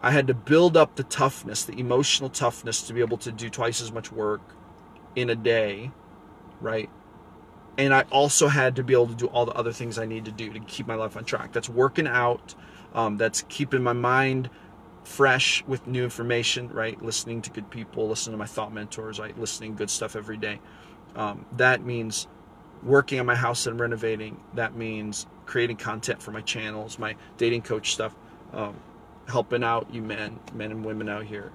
I 0.02 0.10
had 0.10 0.26
to 0.26 0.34
build 0.34 0.76
up 0.76 0.96
the 0.96 1.04
toughness, 1.04 1.62
the 1.62 1.78
emotional 1.78 2.30
toughness 2.30 2.82
to 2.88 2.92
be 2.92 2.98
able 2.98 3.18
to 3.18 3.30
do 3.30 3.48
twice 3.48 3.80
as 3.80 3.92
much 3.92 4.10
work 4.10 4.40
in 5.14 5.30
a 5.30 5.36
day, 5.36 5.92
right? 6.60 6.90
And 7.78 7.94
I 7.94 8.02
also 8.10 8.48
had 8.48 8.74
to 8.74 8.82
be 8.82 8.92
able 8.92 9.06
to 9.06 9.14
do 9.14 9.26
all 9.26 9.46
the 9.46 9.52
other 9.54 9.72
things 9.72 10.00
I 10.00 10.06
need 10.06 10.24
to 10.24 10.32
do 10.32 10.52
to 10.52 10.58
keep 10.58 10.88
my 10.88 10.96
life 10.96 11.16
on 11.16 11.24
track. 11.24 11.52
That's 11.52 11.68
working 11.68 12.08
out, 12.08 12.56
um, 12.92 13.18
that's 13.18 13.42
keeping 13.48 13.84
my 13.84 13.92
mind 13.92 14.50
fresh 15.06 15.64
with 15.66 15.86
new 15.86 16.02
information, 16.02 16.68
right? 16.68 17.00
Listening 17.00 17.40
to 17.40 17.50
good 17.50 17.70
people, 17.70 18.08
listening 18.08 18.32
to 18.32 18.38
my 18.38 18.46
thought 18.46 18.74
mentors, 18.74 19.20
right? 19.20 19.38
Listening 19.38 19.76
good 19.76 19.88
stuff 19.88 20.16
every 20.16 20.36
day. 20.36 20.60
Um, 21.14 21.46
that 21.56 21.84
means 21.84 22.26
working 22.82 23.20
on 23.20 23.24
my 23.24 23.36
house 23.36 23.66
and 23.68 23.78
renovating. 23.78 24.40
That 24.54 24.74
means 24.74 25.26
creating 25.46 25.76
content 25.76 26.20
for 26.20 26.32
my 26.32 26.40
channels, 26.40 26.98
my 26.98 27.14
dating 27.38 27.62
coach 27.62 27.92
stuff, 27.92 28.16
um, 28.52 28.74
helping 29.28 29.62
out 29.62 29.86
you 29.94 30.02
men, 30.02 30.40
men 30.52 30.72
and 30.72 30.84
women 30.84 31.08
out 31.08 31.24
here, 31.24 31.52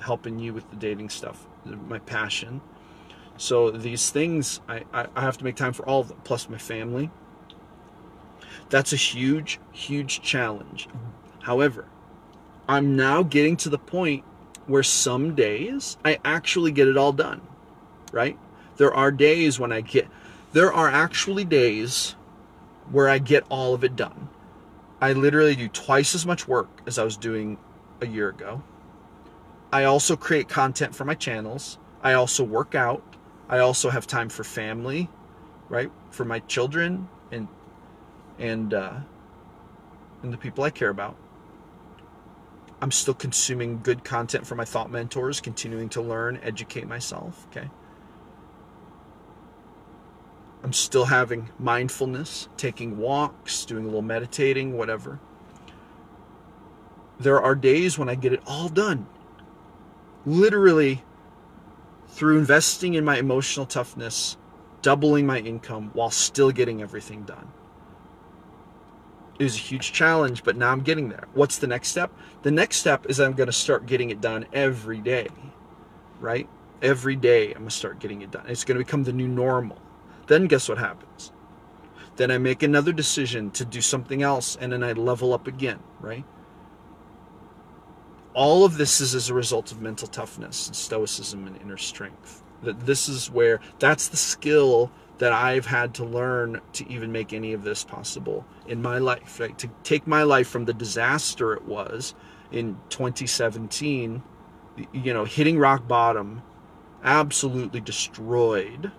helping 0.00 0.40
you 0.40 0.52
with 0.52 0.68
the 0.70 0.76
dating 0.76 1.10
stuff, 1.10 1.46
my 1.64 2.00
passion. 2.00 2.60
So 3.36 3.70
these 3.70 4.10
things, 4.10 4.60
I, 4.68 4.82
I, 4.92 5.06
I 5.14 5.20
have 5.20 5.38
to 5.38 5.44
make 5.44 5.54
time 5.54 5.72
for 5.72 5.88
all 5.88 6.00
of 6.00 6.08
them, 6.08 6.20
plus 6.24 6.48
my 6.48 6.58
family. 6.58 7.08
That's 8.68 8.92
a 8.92 8.96
huge, 8.96 9.60
huge 9.72 10.22
challenge. 10.22 10.88
However, 11.40 11.86
I'm 12.70 12.94
now 12.94 13.24
getting 13.24 13.56
to 13.56 13.68
the 13.68 13.80
point 13.80 14.22
where 14.68 14.84
some 14.84 15.34
days 15.34 15.96
I 16.04 16.20
actually 16.24 16.70
get 16.70 16.86
it 16.86 16.96
all 16.96 17.10
done, 17.10 17.40
right? 18.12 18.38
There 18.76 18.94
are 18.94 19.10
days 19.10 19.58
when 19.58 19.72
I 19.72 19.80
get, 19.80 20.06
there 20.52 20.72
are 20.72 20.88
actually 20.88 21.44
days 21.44 22.14
where 22.92 23.08
I 23.08 23.18
get 23.18 23.44
all 23.48 23.74
of 23.74 23.82
it 23.82 23.96
done. 23.96 24.28
I 25.00 25.14
literally 25.14 25.56
do 25.56 25.66
twice 25.66 26.14
as 26.14 26.24
much 26.24 26.46
work 26.46 26.68
as 26.86 26.96
I 26.96 27.02
was 27.02 27.16
doing 27.16 27.58
a 28.00 28.06
year 28.06 28.28
ago. 28.28 28.62
I 29.72 29.82
also 29.82 30.14
create 30.14 30.48
content 30.48 30.94
for 30.94 31.04
my 31.04 31.16
channels. 31.16 31.76
I 32.04 32.12
also 32.12 32.44
work 32.44 32.76
out. 32.76 33.02
I 33.48 33.58
also 33.58 33.90
have 33.90 34.06
time 34.06 34.28
for 34.28 34.44
family, 34.44 35.08
right? 35.68 35.90
For 36.12 36.24
my 36.24 36.38
children 36.38 37.08
and 37.32 37.48
and 38.38 38.72
uh, 38.72 39.00
and 40.22 40.32
the 40.32 40.38
people 40.38 40.62
I 40.62 40.70
care 40.70 40.90
about. 40.90 41.16
I'm 42.80 42.90
still 42.90 43.14
consuming 43.14 43.80
good 43.82 44.04
content 44.04 44.46
for 44.46 44.54
my 44.54 44.64
thought 44.64 44.90
mentors, 44.90 45.40
continuing 45.40 45.88
to 45.90 46.00
learn, 46.00 46.40
educate 46.42 46.88
myself. 46.88 47.46
Okay. 47.50 47.68
I'm 50.62 50.72
still 50.72 51.06
having 51.06 51.50
mindfulness, 51.58 52.48
taking 52.56 52.98
walks, 52.98 53.64
doing 53.64 53.84
a 53.84 53.86
little 53.86 54.02
meditating, 54.02 54.76
whatever. 54.76 55.18
There 57.18 57.40
are 57.40 57.54
days 57.54 57.98
when 57.98 58.08
I 58.08 58.14
get 58.14 58.32
it 58.32 58.42
all 58.46 58.68
done. 58.68 59.06
Literally, 60.26 61.02
through 62.08 62.38
investing 62.38 62.94
in 62.94 63.04
my 63.04 63.18
emotional 63.18 63.66
toughness, 63.66 64.36
doubling 64.82 65.26
my 65.26 65.38
income 65.38 65.90
while 65.92 66.10
still 66.10 66.50
getting 66.50 66.82
everything 66.82 67.22
done. 67.22 67.52
It 69.40 69.44
was 69.44 69.56
a 69.56 69.60
huge 69.60 69.92
challenge, 69.92 70.44
but 70.44 70.58
now 70.58 70.70
I'm 70.70 70.82
getting 70.82 71.08
there. 71.08 71.24
What's 71.32 71.56
the 71.56 71.66
next 71.66 71.88
step? 71.88 72.12
The 72.42 72.50
next 72.50 72.76
step 72.76 73.06
is 73.08 73.18
I'm 73.18 73.32
going 73.32 73.46
to 73.46 73.54
start 73.54 73.86
getting 73.86 74.10
it 74.10 74.20
done 74.20 74.44
every 74.52 74.98
day, 74.98 75.28
right? 76.20 76.46
Every 76.82 77.16
day 77.16 77.46
I'm 77.46 77.60
going 77.60 77.68
to 77.68 77.74
start 77.74 78.00
getting 78.00 78.20
it 78.20 78.30
done. 78.30 78.44
It's 78.48 78.64
going 78.64 78.76
to 78.76 78.84
become 78.84 79.02
the 79.02 79.14
new 79.14 79.26
normal. 79.26 79.80
Then 80.26 80.46
guess 80.46 80.68
what 80.68 80.76
happens? 80.76 81.32
Then 82.16 82.30
I 82.30 82.36
make 82.36 82.62
another 82.62 82.92
decision 82.92 83.50
to 83.52 83.64
do 83.64 83.80
something 83.80 84.22
else 84.22 84.58
and 84.60 84.70
then 84.70 84.84
I 84.84 84.92
level 84.92 85.32
up 85.32 85.46
again, 85.46 85.78
right? 86.00 86.24
All 88.34 88.66
of 88.66 88.76
this 88.76 89.00
is 89.00 89.14
as 89.14 89.30
a 89.30 89.34
result 89.34 89.72
of 89.72 89.80
mental 89.80 90.06
toughness 90.06 90.66
and 90.66 90.76
stoicism 90.76 91.46
and 91.46 91.56
inner 91.62 91.78
strength. 91.78 92.42
That 92.62 92.80
this 92.84 93.08
is 93.08 93.30
where 93.30 93.60
that's 93.78 94.08
the 94.08 94.18
skill 94.18 94.92
that 95.20 95.32
I've 95.32 95.66
had 95.66 95.94
to 95.96 96.04
learn 96.04 96.62
to 96.72 96.90
even 96.90 97.12
make 97.12 97.34
any 97.34 97.52
of 97.52 97.62
this 97.62 97.84
possible 97.84 98.46
in 98.66 98.80
my 98.80 98.96
life, 98.96 99.38
right? 99.38 99.56
To 99.58 99.68
take 99.84 100.06
my 100.06 100.22
life 100.22 100.48
from 100.48 100.64
the 100.64 100.72
disaster 100.72 101.52
it 101.52 101.66
was 101.66 102.14
in 102.50 102.78
2017, 102.88 104.22
you 104.92 105.12
know, 105.12 105.26
hitting 105.26 105.58
rock 105.58 105.86
bottom, 105.86 106.42
absolutely 107.04 107.82
destroyed, 107.82 108.90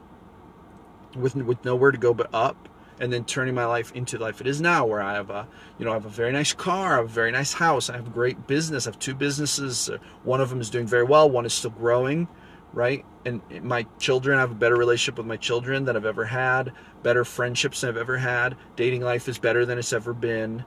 with 1.16 1.36
with 1.36 1.66
nowhere 1.66 1.92
to 1.92 1.98
go 1.98 2.13
but 2.13 2.30
up 2.34 2.70
and 3.00 3.12
then 3.12 3.25
turning 3.25 3.56
my 3.56 3.66
life 3.66 3.92
into 3.94 4.18
the 4.18 4.24
life 4.24 4.40
it 4.42 4.48
is 4.48 4.62
now 4.62 4.86
where 4.86 5.01
I 5.01 5.15
have 5.15 5.32
a 5.32 5.48
you 5.80 5.86
know 5.86 5.91
I 5.91 5.95
have 5.95 6.06
a 6.06 6.10
very 6.10 6.32
nice 6.32 6.54
car, 6.54 6.93
I 6.93 6.98
have 6.98 7.06
a 7.06 7.10
very 7.10 7.32
nice 7.32 7.54
house, 7.54 7.89
I 7.89 7.95
have 7.95 8.08
a 8.08 8.12
great 8.12 8.45
business, 8.48 8.86
I 8.86 8.91
have 8.91 9.00
two 9.00 9.15
businesses, 9.15 9.89
uh, 9.89 9.98
one 10.24 10.39
of 10.39 10.50
them 10.50 10.62
is 10.62 10.69
doing 10.69 10.86
very 10.86 11.04
well, 11.04 11.30
one 11.30 11.45
is 11.48 11.54
still 11.54 11.72
growing, 11.72 12.28
right? 12.74 13.04
And 13.25 13.41
my 13.63 13.86
children 13.99 14.38
I 14.38 14.41
have 14.41 14.51
a 14.51 14.55
better 14.55 14.75
relationship 14.75 15.17
with 15.17 15.27
my 15.27 15.38
children 15.38 15.86
than 15.86 15.95
I've 15.95 16.05
ever 16.05 16.25
had, 16.25 16.73
better 17.03 17.23
friendships 17.23 17.81
than 17.81 17.89
I've 17.89 17.97
ever 17.97 18.17
had, 18.17 18.57
dating 18.75 19.01
life 19.01 19.27
is 19.27 19.38
better 19.38 19.65
than 19.65 19.77
it's 19.77 19.93
ever 19.93 20.13
been, 20.13 20.63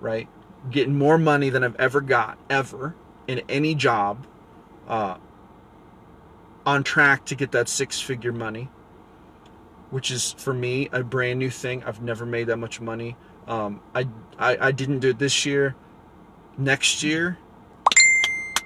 right? 0.00 0.28
Getting 0.70 0.96
more 0.96 1.18
money 1.18 1.50
than 1.50 1.64
I've 1.64 1.76
ever 1.76 2.00
got 2.00 2.38
ever 2.48 2.94
in 3.26 3.42
any 3.48 3.74
job 3.74 4.26
uh 4.86 5.18
on 6.64 6.82
track 6.82 7.26
to 7.26 7.34
get 7.34 7.52
that 7.52 7.68
six 7.68 8.00
figure 8.00 8.32
money 8.32 8.70
which 9.90 10.10
is 10.10 10.32
for 10.38 10.52
me 10.52 10.88
a 10.92 11.02
brand 11.02 11.38
new 11.38 11.50
thing. 11.50 11.82
I've 11.84 12.02
never 12.02 12.26
made 12.26 12.48
that 12.48 12.56
much 12.58 12.80
money. 12.80 13.16
Um, 13.46 13.80
I, 13.94 14.06
I 14.38 14.68
I 14.68 14.72
didn't 14.72 15.00
do 15.00 15.10
it 15.10 15.18
this 15.18 15.46
year. 15.46 15.74
Next 16.56 17.02
year, 17.02 17.38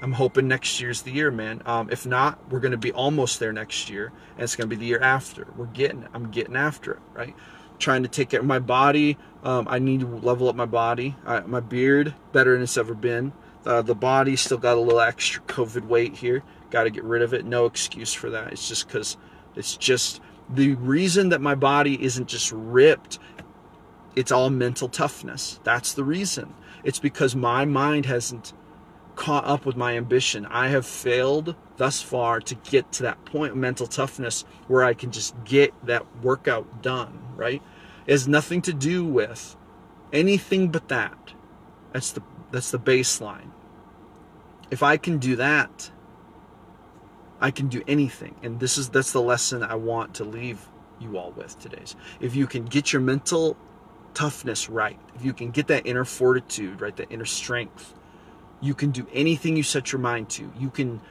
I'm 0.03 0.13
hoping 0.13 0.49
next 0.49 0.81
year's 0.81 1.03
the 1.03 1.13
year, 1.13 1.31
man. 1.31 1.63
Um, 1.65 1.89
if 1.91 2.05
not, 2.05 2.51
we're 2.51 2.61
gonna 2.61 2.77
be 2.77 2.93
almost 2.93 3.39
there 3.39 3.53
next 3.53 3.89
year, 3.89 4.13
and 4.35 4.43
it's 4.43 4.57
gonna 4.57 4.67
be 4.67 4.77
the 4.77 4.85
year 4.85 5.01
after. 5.01 5.47
We're 5.57 5.67
getting, 5.67 6.07
I'm 6.13 6.31
getting 6.31 6.57
after 6.57 6.95
it, 6.95 6.99
right? 7.15 7.37
Trying 7.79 8.03
to 8.03 8.09
take 8.09 8.31
care 8.31 8.41
of 8.41 8.47
my 8.47 8.59
body. 8.59 9.17
Um, 9.45 9.69
I 9.71 9.79
need 9.79 10.01
to 10.01 10.07
level 10.07 10.49
up 10.49 10.57
my 10.57 10.67
body. 10.67 11.15
I, 11.25 11.41
my 11.41 11.61
beard 11.61 12.15
better 12.33 12.53
than 12.53 12.63
it's 12.63 12.77
ever 12.77 12.95
been. 12.95 13.33
Uh, 13.65 13.83
the 13.83 13.95
body 13.95 14.35
still 14.35 14.59
got 14.59 14.77
a 14.77 14.81
little 14.81 15.01
extra 15.01 15.41
COVID 15.43 15.87
weight 15.87 16.17
here. 16.17 16.43
Got 16.71 16.85
to 16.85 16.91
get 16.91 17.05
rid 17.05 17.23
of 17.23 17.33
it. 17.33 17.45
No 17.45 17.67
excuse 17.67 18.13
for 18.13 18.31
that. 18.31 18.53
It's 18.53 18.69
just 18.69 18.89
because 18.89 19.17
it's 19.55 19.77
just 19.77 20.21
the 20.49 20.75
reason 20.75 21.29
that 21.29 21.41
my 21.41 21.55
body 21.55 22.03
isn't 22.03 22.27
just 22.27 22.51
ripped, 22.53 23.19
it's 24.17 24.33
all 24.33 24.51
mental 24.51 24.89
toughness. 24.89 25.61
That's 25.63 25.95
the 25.95 26.05
reason. 26.05 26.55
It's 26.83 26.99
because 26.99 27.37
my 27.37 27.65
mind 27.65 28.07
hasn't 28.07 28.53
caught 29.15 29.45
up 29.45 29.67
with 29.67 29.77
my 29.77 29.97
ambition. 29.97 30.47
I 30.47 30.69
have 30.69 30.87
failed 30.87 31.55
thus 31.77 32.01
far 32.01 32.41
to 32.41 32.55
get 32.55 32.93
to 32.93 33.03
that 33.05 33.25
point 33.25 33.53
of 33.53 33.59
mental 33.59 33.87
toughness 33.87 34.45
where 34.69 34.85
I 34.85 34.95
can 34.95 35.11
just 35.11 35.35
get 35.45 35.73
that 35.87 36.05
workout 36.23 36.83
done, 36.83 37.19
right? 37.37 37.63
It 38.07 38.13
has 38.13 38.29
nothing 38.29 38.63
to 38.63 38.73
do 38.73 39.05
with 39.05 39.57
anything 40.13 40.71
but 40.71 40.89
that. 40.89 41.35
That's 41.93 42.13
the 42.13 42.23
that's 42.51 42.71
the 42.71 42.79
baseline. 42.79 43.51
If 44.71 44.83
I 44.83 44.97
can 44.97 45.19
do 45.19 45.37
that, 45.37 45.91
I 47.41 47.51
can 47.51 47.69
do 47.69 47.83
anything. 47.87 48.37
And 48.43 48.61
this 48.61 48.79
is 48.79 48.89
that's 48.89 49.13
the 49.13 49.23
lesson 49.23 49.63
I 49.63 49.75
want 49.75 50.15
to 50.15 50.25
leave 50.25 50.69
you 51.01 51.19
all 51.19 51.33
with 51.33 51.59
today. 51.59 51.83
If 52.21 52.37
you 52.37 52.47
can 52.47 52.65
get 52.65 52.93
your 52.93 53.03
mental 53.03 53.57
toughness 54.15 54.69
right, 54.69 54.99
if 55.15 55.25
you 55.25 55.33
can 55.33 55.51
get 55.51 55.67
that 55.69 55.87
inner 55.87 56.05
fortitude, 56.05 56.81
right, 56.81 56.97
that 56.97 57.11
inner 57.11 57.25
strength, 57.25 57.95
you 58.63 58.75
can 58.75 58.91
do 58.91 59.07
anything 59.13 59.57
you 59.57 59.63
set 59.63 59.93
your 59.93 60.01
mind 60.01 60.31
to. 60.31 60.51
You 60.59 60.71
can 60.71 61.03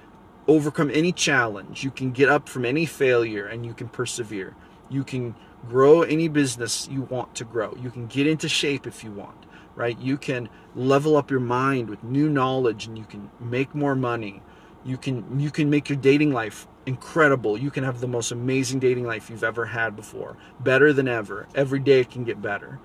overcome 0.47 0.89
any 0.91 1.11
challenge. 1.11 1.83
You 1.83 1.91
can 1.91 2.11
get 2.11 2.29
up 2.29 2.49
from 2.49 2.65
any 2.65 2.85
failure 2.85 3.45
and 3.45 3.65
you 3.65 3.73
can 3.73 3.89
persevere. 3.89 4.55
You 4.89 5.03
can 5.03 5.35
grow 5.69 6.01
any 6.01 6.27
business 6.27 6.87
you 6.89 7.03
want 7.03 7.35
to 7.35 7.45
grow. 7.45 7.77
You 7.79 7.91
can 7.91 8.07
get 8.07 8.25
into 8.25 8.49
shape 8.49 8.87
if 8.87 9.03
you 9.03 9.11
want, 9.11 9.45
right? 9.75 9.97
You 9.99 10.17
can 10.17 10.49
level 10.75 11.15
up 11.15 11.29
your 11.29 11.39
mind 11.39 11.89
with 11.89 12.03
new 12.03 12.29
knowledge 12.29 12.87
and 12.87 12.97
you 12.97 13.05
can 13.05 13.29
make 13.39 13.75
more 13.75 13.95
money 13.95 14.41
you 14.83 14.97
can 14.97 15.39
you 15.39 15.51
can 15.51 15.69
make 15.69 15.89
your 15.89 15.97
dating 15.97 16.31
life 16.31 16.67
incredible. 16.85 17.57
You 17.57 17.69
can 17.69 17.83
have 17.83 18.01
the 18.01 18.07
most 18.07 18.31
amazing 18.31 18.79
dating 18.79 19.05
life 19.05 19.29
you've 19.29 19.43
ever 19.43 19.65
had 19.65 19.95
before, 19.95 20.37
better 20.59 20.91
than 20.91 21.07
ever. 21.07 21.47
Every 21.53 21.79
day 21.79 21.99
it 21.99 22.09
can 22.09 22.23
get 22.23 22.41
better. 22.41 22.79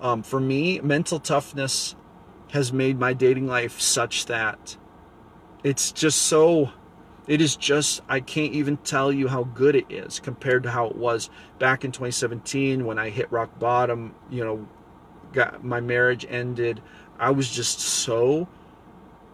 Um, 0.00 0.22
for 0.22 0.40
me, 0.40 0.80
mental 0.80 1.18
toughness 1.18 1.94
has 2.52 2.72
made 2.72 2.98
my 2.98 3.12
dating 3.12 3.46
life 3.46 3.80
such 3.80 4.26
that 4.26 4.76
it's 5.62 5.92
just 5.92 6.22
so 6.22 6.70
it 7.26 7.40
is 7.40 7.56
just 7.56 8.00
i 8.08 8.20
can't 8.20 8.52
even 8.52 8.76
tell 8.78 9.12
you 9.12 9.28
how 9.28 9.44
good 9.44 9.76
it 9.76 9.86
is 9.90 10.20
compared 10.20 10.62
to 10.62 10.70
how 10.70 10.86
it 10.86 10.96
was 10.96 11.30
back 11.58 11.84
in 11.84 11.92
2017 11.92 12.84
when 12.84 12.98
i 12.98 13.10
hit 13.10 13.30
rock 13.30 13.58
bottom 13.58 14.14
you 14.30 14.44
know 14.44 14.66
got 15.32 15.62
my 15.62 15.80
marriage 15.80 16.26
ended 16.28 16.80
i 17.18 17.30
was 17.30 17.50
just 17.50 17.78
so 17.78 18.48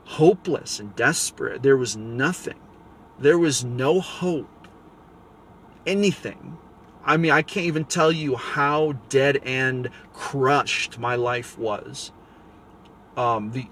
hopeless 0.06 0.78
and 0.80 0.94
desperate. 0.96 1.62
There 1.62 1.76
was 1.76 1.96
nothing. 1.96 2.58
There 3.18 3.38
was 3.38 3.64
no 3.64 4.00
hope. 4.00 4.68
Anything. 5.86 6.58
I 7.04 7.16
mean, 7.16 7.30
I 7.30 7.42
can't 7.42 7.66
even 7.66 7.84
tell 7.84 8.10
you 8.10 8.36
how 8.36 8.92
dead 9.08 9.40
and 9.44 9.90
crushed 10.12 10.98
my 10.98 11.14
life 11.14 11.58
was. 11.58 12.12
Um, 13.16 13.52
the 13.52 13.68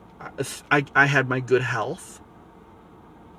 I, 0.70 0.84
I 0.94 1.06
had 1.06 1.28
my 1.28 1.40
good 1.40 1.62
health. 1.62 2.20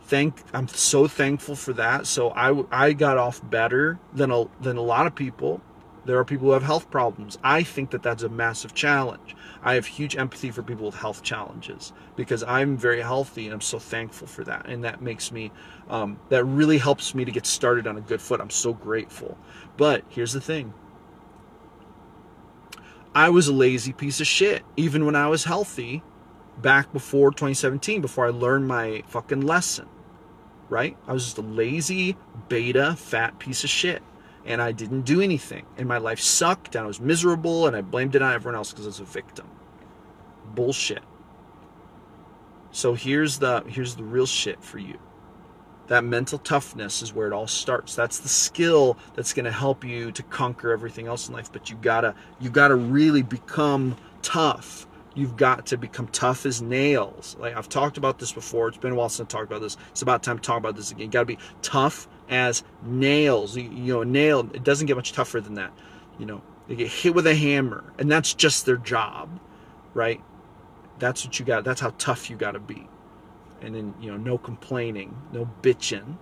Thank 0.03 0.43
I'm 0.53 0.67
so 0.67 1.07
thankful 1.07 1.55
for 1.55 1.73
that. 1.73 2.05
So 2.05 2.29
I 2.31 2.63
I 2.71 2.93
got 2.93 3.17
off 3.17 3.41
better 3.49 3.99
than 4.13 4.31
a 4.31 4.45
than 4.61 4.77
a 4.77 4.81
lot 4.81 5.07
of 5.07 5.15
people. 5.15 5.61
There 6.05 6.19
are 6.19 6.25
people 6.25 6.47
who 6.47 6.53
have 6.53 6.61
health 6.61 6.91
problems. 6.91 7.39
I 7.43 7.63
think 7.63 7.89
that 7.89 8.03
that's 8.03 8.21
a 8.21 8.29
massive 8.29 8.75
challenge. 8.75 9.35
I 9.63 9.73
have 9.73 9.87
huge 9.87 10.15
empathy 10.15 10.51
for 10.51 10.61
people 10.61 10.85
with 10.85 10.95
health 10.95 11.23
challenges 11.23 11.93
because 12.15 12.43
I'm 12.43 12.77
very 12.77 13.01
healthy 13.01 13.45
and 13.45 13.53
I'm 13.55 13.61
so 13.61 13.79
thankful 13.79 14.27
for 14.27 14.43
that. 14.43 14.67
And 14.67 14.83
that 14.83 15.01
makes 15.01 15.31
me, 15.31 15.51
um, 15.89 16.19
that 16.29 16.45
really 16.45 16.77
helps 16.77 17.15
me 17.15 17.25
to 17.25 17.31
get 17.31 17.47
started 17.47 17.87
on 17.87 17.97
a 17.97 18.01
good 18.01 18.21
foot. 18.21 18.39
I'm 18.39 18.51
so 18.51 18.71
grateful. 18.71 19.35
But 19.77 20.03
here's 20.09 20.33
the 20.33 20.41
thing 20.41 20.75
I 23.15 23.30
was 23.30 23.47
a 23.47 23.54
lazy 23.54 23.93
piece 23.93 24.19
of 24.19 24.28
shit, 24.28 24.63
even 24.78 25.06
when 25.06 25.15
I 25.15 25.28
was 25.28 25.45
healthy 25.45 26.04
back 26.62 26.91
before 26.93 27.32
2017, 27.32 28.01
before 28.01 28.28
I 28.28 28.30
learned 28.30 28.67
my 28.67 29.04
fucking 29.08 29.41
lesson. 29.41 29.88
Right? 30.69 30.97
I 31.08 31.13
was 31.13 31.23
just 31.23 31.38
a 31.38 31.41
lazy, 31.41 32.17
beta, 32.49 32.95
fat 32.95 33.39
piece 33.39 33.63
of 33.63 33.69
shit 33.69 34.04
and 34.45 34.62
I 34.62 34.71
didn't 34.71 35.01
do 35.01 35.21
anything. 35.21 35.65
And 35.78 35.88
my 35.88 35.97
life 35.97 36.19
sucked, 36.19 36.75
and 36.75 36.84
I 36.84 36.88
was 36.88 37.01
miserable, 37.01 37.67
and 37.67 37.75
I 37.75 37.82
blamed 37.82 38.15
it 38.15 38.21
on 38.21 38.34
everyone 38.34 38.56
else 38.56 38.71
because 38.71 38.86
I 38.86 38.89
was 38.89 38.99
a 38.99 39.06
victim. 39.06 39.47
Bullshit. 40.54 41.04
So 42.71 42.93
here's 42.93 43.39
the 43.39 43.63
here's 43.67 43.95
the 43.95 44.04
real 44.04 44.25
shit 44.25 44.63
for 44.63 44.78
you. 44.78 44.99
That 45.88 46.04
mental 46.04 46.39
toughness 46.39 47.02
is 47.02 47.13
where 47.13 47.28
it 47.28 47.34
all 47.34 47.48
starts. 47.48 47.95
That's 47.95 48.19
the 48.19 48.30
skill 48.30 48.98
that's 49.15 49.34
going 49.34 49.45
to 49.45 49.52
help 49.52 49.84
you 49.84 50.12
to 50.13 50.24
conquer 50.24 50.71
everything 50.71 51.08
else 51.08 51.28
in 51.28 51.36
life. 51.36 51.52
But 51.52 51.69
you 51.69 51.76
gotta 51.78 52.15
you 52.39 52.50
gotta 52.50 52.76
really 52.76 53.21
become 53.21 53.95
tough. 54.21 54.88
You've 55.13 55.38
got 55.38 55.67
to 55.67 55.78
become 55.78 56.08
tough 56.08 56.45
as 56.45 56.62
nails. 56.62 57.38
Like 57.39 57.56
I've 57.56 57.69
talked 57.69 57.98
about 57.98 58.19
this 58.19 58.32
before. 58.32 58.67
It's 58.67 58.78
been 58.78 58.93
a 58.93 58.95
while 58.95 59.10
since 59.10 59.34
I 59.34 59.38
talked 59.38 59.52
about 59.52 59.62
this. 59.62 59.78
It's 59.91 60.02
about 60.02 60.24
time 60.24 60.38
to 60.39 60.43
talk 60.43 60.58
about 60.58 60.76
this 60.76 60.91
again. 60.91 61.06
You 61.06 61.12
got 61.12 61.21
to 61.21 61.26
be 61.26 61.39
tough 61.62 62.08
as 62.30 62.63
nails. 62.84 63.56
You, 63.56 63.63
you 63.63 63.93
know, 63.93 64.04
nail, 64.04 64.39
it 64.54 64.63
doesn't 64.63 64.88
get 64.88 64.95
much 64.95 65.13
tougher 65.13 65.39
than 65.39 65.54
that. 65.56 65.71
You 66.17 66.26
know, 66.26 66.41
they 66.67 66.76
get 66.76 66.88
hit 66.89 67.13
with 67.13 67.28
a 67.28 67.36
hammer, 67.36 67.84
and 68.00 68.12
that's 68.12 68.34
just 68.34 68.65
their 68.65 68.78
job, 68.78 69.39
right? 69.93 70.21
That's 71.00 71.26
what 71.26 71.39
you 71.39 71.45
got. 71.45 71.63
That's 71.63 71.82
how 71.82 71.93
tough 71.98 72.30
you 72.30 72.36
got 72.36 72.52
to 72.52 72.60
be. 72.60 72.88
And 73.65 73.75
then, 73.75 73.95
you 73.99 74.12
know, 74.12 74.17
no 74.17 74.38
complaining, 74.38 75.17
no 75.34 75.49
bitching. 75.63 76.17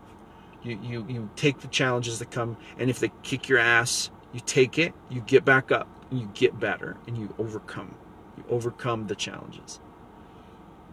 You, 0.64 0.80
you, 0.82 1.06
you 1.10 1.30
take 1.36 1.60
the 1.60 1.68
challenges 1.68 2.20
that 2.20 2.32
come, 2.32 2.56
and 2.80 2.90
if 2.90 3.00
they 3.00 3.12
kick 3.22 3.50
your 3.50 3.60
ass, 3.60 4.10
you 4.32 4.40
take 4.40 4.80
it, 4.80 4.94
you 5.10 5.20
get 5.20 5.44
back 5.44 5.72
up, 5.72 5.90
and 6.10 6.22
you 6.22 6.32
get 6.34 6.58
better, 6.58 6.96
and 7.06 7.18
you 7.18 7.36
overcome. 7.38 7.96
You 8.38 8.46
overcome 8.50 9.08
the 9.08 9.16
challenges, 9.16 9.82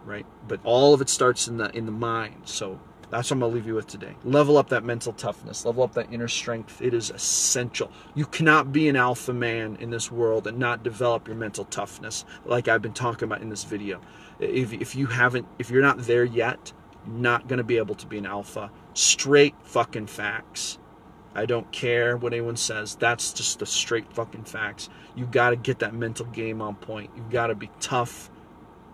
right? 0.04 0.26
But 0.48 0.58
all 0.64 0.92
of 0.92 1.00
it 1.00 1.08
starts 1.08 1.46
in 1.46 1.56
the 1.58 1.70
in 1.70 1.86
the 1.86 1.92
mind. 1.92 2.42
So 2.46 2.80
that's 3.10 3.28
what 3.28 3.36
I'm 3.36 3.40
going 3.40 3.50
to 3.50 3.54
leave 3.56 3.66
you 3.66 3.74
with 3.74 3.88
today. 3.88 4.14
Level 4.22 4.56
up 4.56 4.68
that 4.68 4.84
mental 4.84 5.12
toughness, 5.12 5.64
level 5.64 5.82
up 5.82 5.94
that 5.94 6.12
inner 6.12 6.28
strength. 6.28 6.80
It 6.80 6.94
is 6.94 7.10
essential. 7.10 7.90
You 8.14 8.24
cannot 8.24 8.72
be 8.72 8.88
an 8.88 8.94
alpha 8.94 9.32
man 9.32 9.76
in 9.80 9.90
this 9.90 10.12
world 10.12 10.46
and 10.46 10.58
not 10.58 10.84
develop 10.84 11.26
your 11.26 11.36
mental 11.36 11.64
toughness, 11.64 12.24
like 12.44 12.68
I've 12.68 12.82
been 12.82 12.92
talking 12.92 13.24
about 13.24 13.42
in 13.42 13.48
this 13.48 13.64
video. 13.64 14.00
If, 14.38 14.72
if 14.72 14.94
you 14.94 15.06
haven't, 15.06 15.46
if 15.58 15.70
you're 15.70 15.82
not 15.82 15.98
there 15.98 16.24
yet, 16.24 16.72
not 17.04 17.48
going 17.48 17.58
to 17.58 17.64
be 17.64 17.78
able 17.78 17.96
to 17.96 18.06
be 18.06 18.18
an 18.18 18.26
alpha. 18.26 18.70
Straight 18.94 19.54
fucking 19.64 20.06
facts. 20.06 20.78
I 21.34 21.46
don't 21.46 21.70
care 21.72 22.16
what 22.16 22.32
anyone 22.32 22.56
says. 22.56 22.94
That's 22.94 23.32
just 23.32 23.58
the 23.58 23.66
straight 23.66 24.12
fucking 24.12 24.44
facts. 24.44 24.88
You 25.16 25.26
got 25.26 25.50
to 25.50 25.56
get 25.56 25.80
that 25.80 25.94
mental 25.94 26.26
game 26.26 26.62
on 26.62 26.76
point. 26.76 27.10
You 27.16 27.24
got 27.30 27.48
to 27.48 27.54
be 27.54 27.70
tough, 27.80 28.30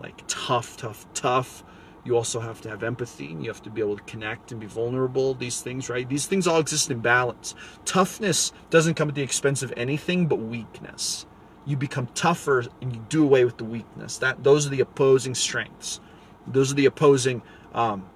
like 0.01 0.23
tough, 0.27 0.77
tough, 0.77 1.05
tough 1.13 1.63
you 2.07 2.15
also 2.15 2.39
have 2.39 2.61
to 2.61 2.69
have 2.69 2.83
empathy 2.83 3.31
and 3.31 3.43
you 3.43 3.49
have 3.49 3.61
to 3.63 3.69
be 3.69 3.81
able 3.81 3.97
to 3.97 4.03
connect 4.03 4.51
and 4.51 4.59
be 4.61 4.67
vulnerable 4.67 5.33
these 5.33 5.61
things 5.61 5.89
right? 5.89 6.07
These 6.07 6.25
things 6.25 6.47
all 6.47 6.59
exist 6.59 6.89
in 6.89 6.99
balance. 6.99 7.53
Toughness 7.85 8.53
doesn't 8.69 8.95
come 8.95 9.09
at 9.09 9.15
the 9.15 9.21
expense 9.21 9.61
of 9.61 9.73
anything 9.77 10.27
but 10.27 10.37
weakness. 10.37 11.25
You 11.65 11.75
become 11.75 12.07
tougher 12.15 12.65
and 12.81 12.95
you 12.95 13.05
do 13.09 13.23
away 13.23 13.43
with 13.43 13.57
the 13.57 13.65
weakness. 13.65 14.17
That 14.17 14.43
those 14.43 14.65
are 14.65 14.69
the 14.69 14.79
opposing 14.79 15.35
strengths. 15.35 15.99
Those 16.47 16.71
are 16.71 16.75
the 16.75 16.85
opposing 16.85 17.41
um, 17.73 18.09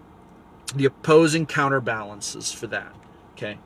the 0.74 0.86
opposing 0.86 1.46
counterbalances 1.46 2.52
for 2.52 2.68
that 2.68 2.96
okay? 3.42 3.60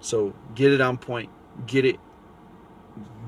So 0.00 0.34
get 0.54 0.72
it 0.72 0.80
on 0.80 0.98
point. 0.98 1.30
Get 1.66 1.84
it 1.84 2.00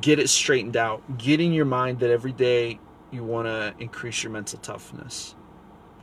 get 0.01 0.19
it 0.19 0.29
straightened 0.29 0.77
out. 0.77 1.19
Get 1.19 1.41
in 1.41 1.53
your 1.53 1.65
mind 1.65 2.01
that 2.01 2.11
every 2.11 2.33
day 2.33 2.81
you 3.13 3.23
want 3.23 3.47
to 3.47 3.75
increase 3.79 4.23
your 4.23 4.33
mental 4.33 4.59
toughness 4.59 5.37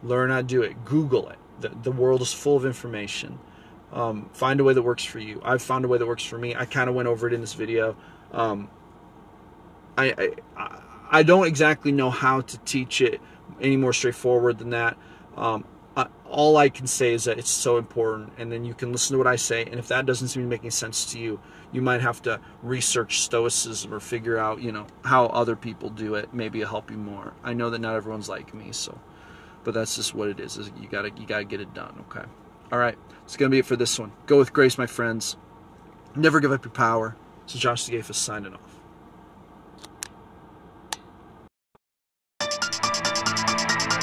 Learn 0.03 0.29
how 0.29 0.38
to 0.38 0.43
do 0.43 0.62
it. 0.62 0.85
Google 0.85 1.29
it. 1.29 1.38
The, 1.59 1.69
the 1.69 1.91
world 1.91 2.21
is 2.21 2.31
full 2.31 2.55
of 2.55 2.65
information. 2.65 3.39
Um, 3.91 4.29
find 4.33 4.59
a 4.59 4.63
way 4.63 4.73
that 4.73 4.81
works 4.81 5.03
for 5.03 5.19
you. 5.19 5.41
I've 5.43 5.62
found 5.62 5.83
a 5.83 5.88
way 5.88 5.97
that 5.97 6.05
works 6.05 6.23
for 6.23 6.38
me. 6.38 6.55
I 6.55 6.65
kind 6.65 6.89
of 6.89 6.95
went 6.95 7.07
over 7.07 7.27
it 7.27 7.33
in 7.33 7.41
this 7.41 7.53
video. 7.53 7.95
Um, 8.31 8.69
I, 9.97 10.31
I, 10.55 10.81
I 11.12 11.23
don't 11.23 11.47
exactly 11.47 11.91
know 11.91 12.09
how 12.09 12.41
to 12.41 12.57
teach 12.59 13.01
it 13.01 13.19
any 13.59 13.77
more 13.77 13.91
straightforward 13.91 14.59
than 14.59 14.69
that. 14.69 14.97
Um, 15.35 15.65
I, 15.97 16.07
all 16.29 16.55
I 16.57 16.69
can 16.69 16.88
say 16.88 17.13
is 17.13 17.23
that 17.23 17.39
it's 17.39 17.49
so 17.49 17.77
important, 17.77 18.33
and 18.38 18.51
then 18.51 18.63
you 18.63 18.73
can 18.73 18.91
listen 18.91 19.15
to 19.15 19.17
what 19.17 19.27
I 19.27 19.35
say. 19.35 19.63
And 19.63 19.75
if 19.75 19.88
that 19.88 20.05
doesn't 20.05 20.27
seem 20.29 20.43
to 20.43 20.49
make 20.49 20.62
any 20.62 20.69
sense 20.69 21.12
to 21.12 21.19
you, 21.19 21.39
you 21.71 21.81
might 21.81 22.01
have 22.01 22.21
to 22.23 22.39
research 22.62 23.21
Stoicism 23.21 23.93
or 23.93 23.99
figure 23.99 24.38
out, 24.38 24.62
you 24.62 24.71
know, 24.71 24.85
how 25.03 25.25
other 25.27 25.55
people 25.55 25.89
do 25.89 26.15
it. 26.15 26.33
Maybe 26.33 26.62
it'll 26.62 26.69
help 26.69 26.91
you 26.91 26.97
more. 26.97 27.33
I 27.43 27.53
know 27.53 27.69
that 27.71 27.79
not 27.79 27.95
everyone's 27.95 28.29
like 28.29 28.53
me, 28.53 28.71
so 28.71 28.97
but 29.63 29.74
that's 29.74 29.95
just 29.95 30.13
what 30.15 30.30
it 30.30 30.39
is. 30.39 30.58
is 30.58 30.72
you 30.80 30.88
gotta 30.88 31.12
you 31.17 31.26
gotta 31.26 31.43
get 31.43 31.60
it 31.62 31.74
done. 31.74 32.06
Okay. 32.10 32.26
All 32.72 32.80
right. 32.80 32.98
It's 33.24 33.38
gonna 33.38 33.50
be 33.50 33.60
it 33.60 33.65
for 33.65 33.76
this 33.76 34.00
one. 34.00 34.12
Go 34.26 34.38
with 34.38 34.54
grace, 34.54 34.78
my 34.78 34.88
friends. 34.88 35.38
Never 36.15 36.39
give 36.39 36.52
up 36.52 36.65
your 36.65 36.72
power. 36.72 37.15
So 37.45 37.60
Josh 37.60 37.86
Sigafus 37.86 38.15
signing 38.15 38.54
off. 38.54 38.62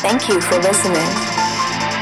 Thank 0.00 0.28
you 0.28 0.40
for 0.40 0.58
listening. 0.58 1.08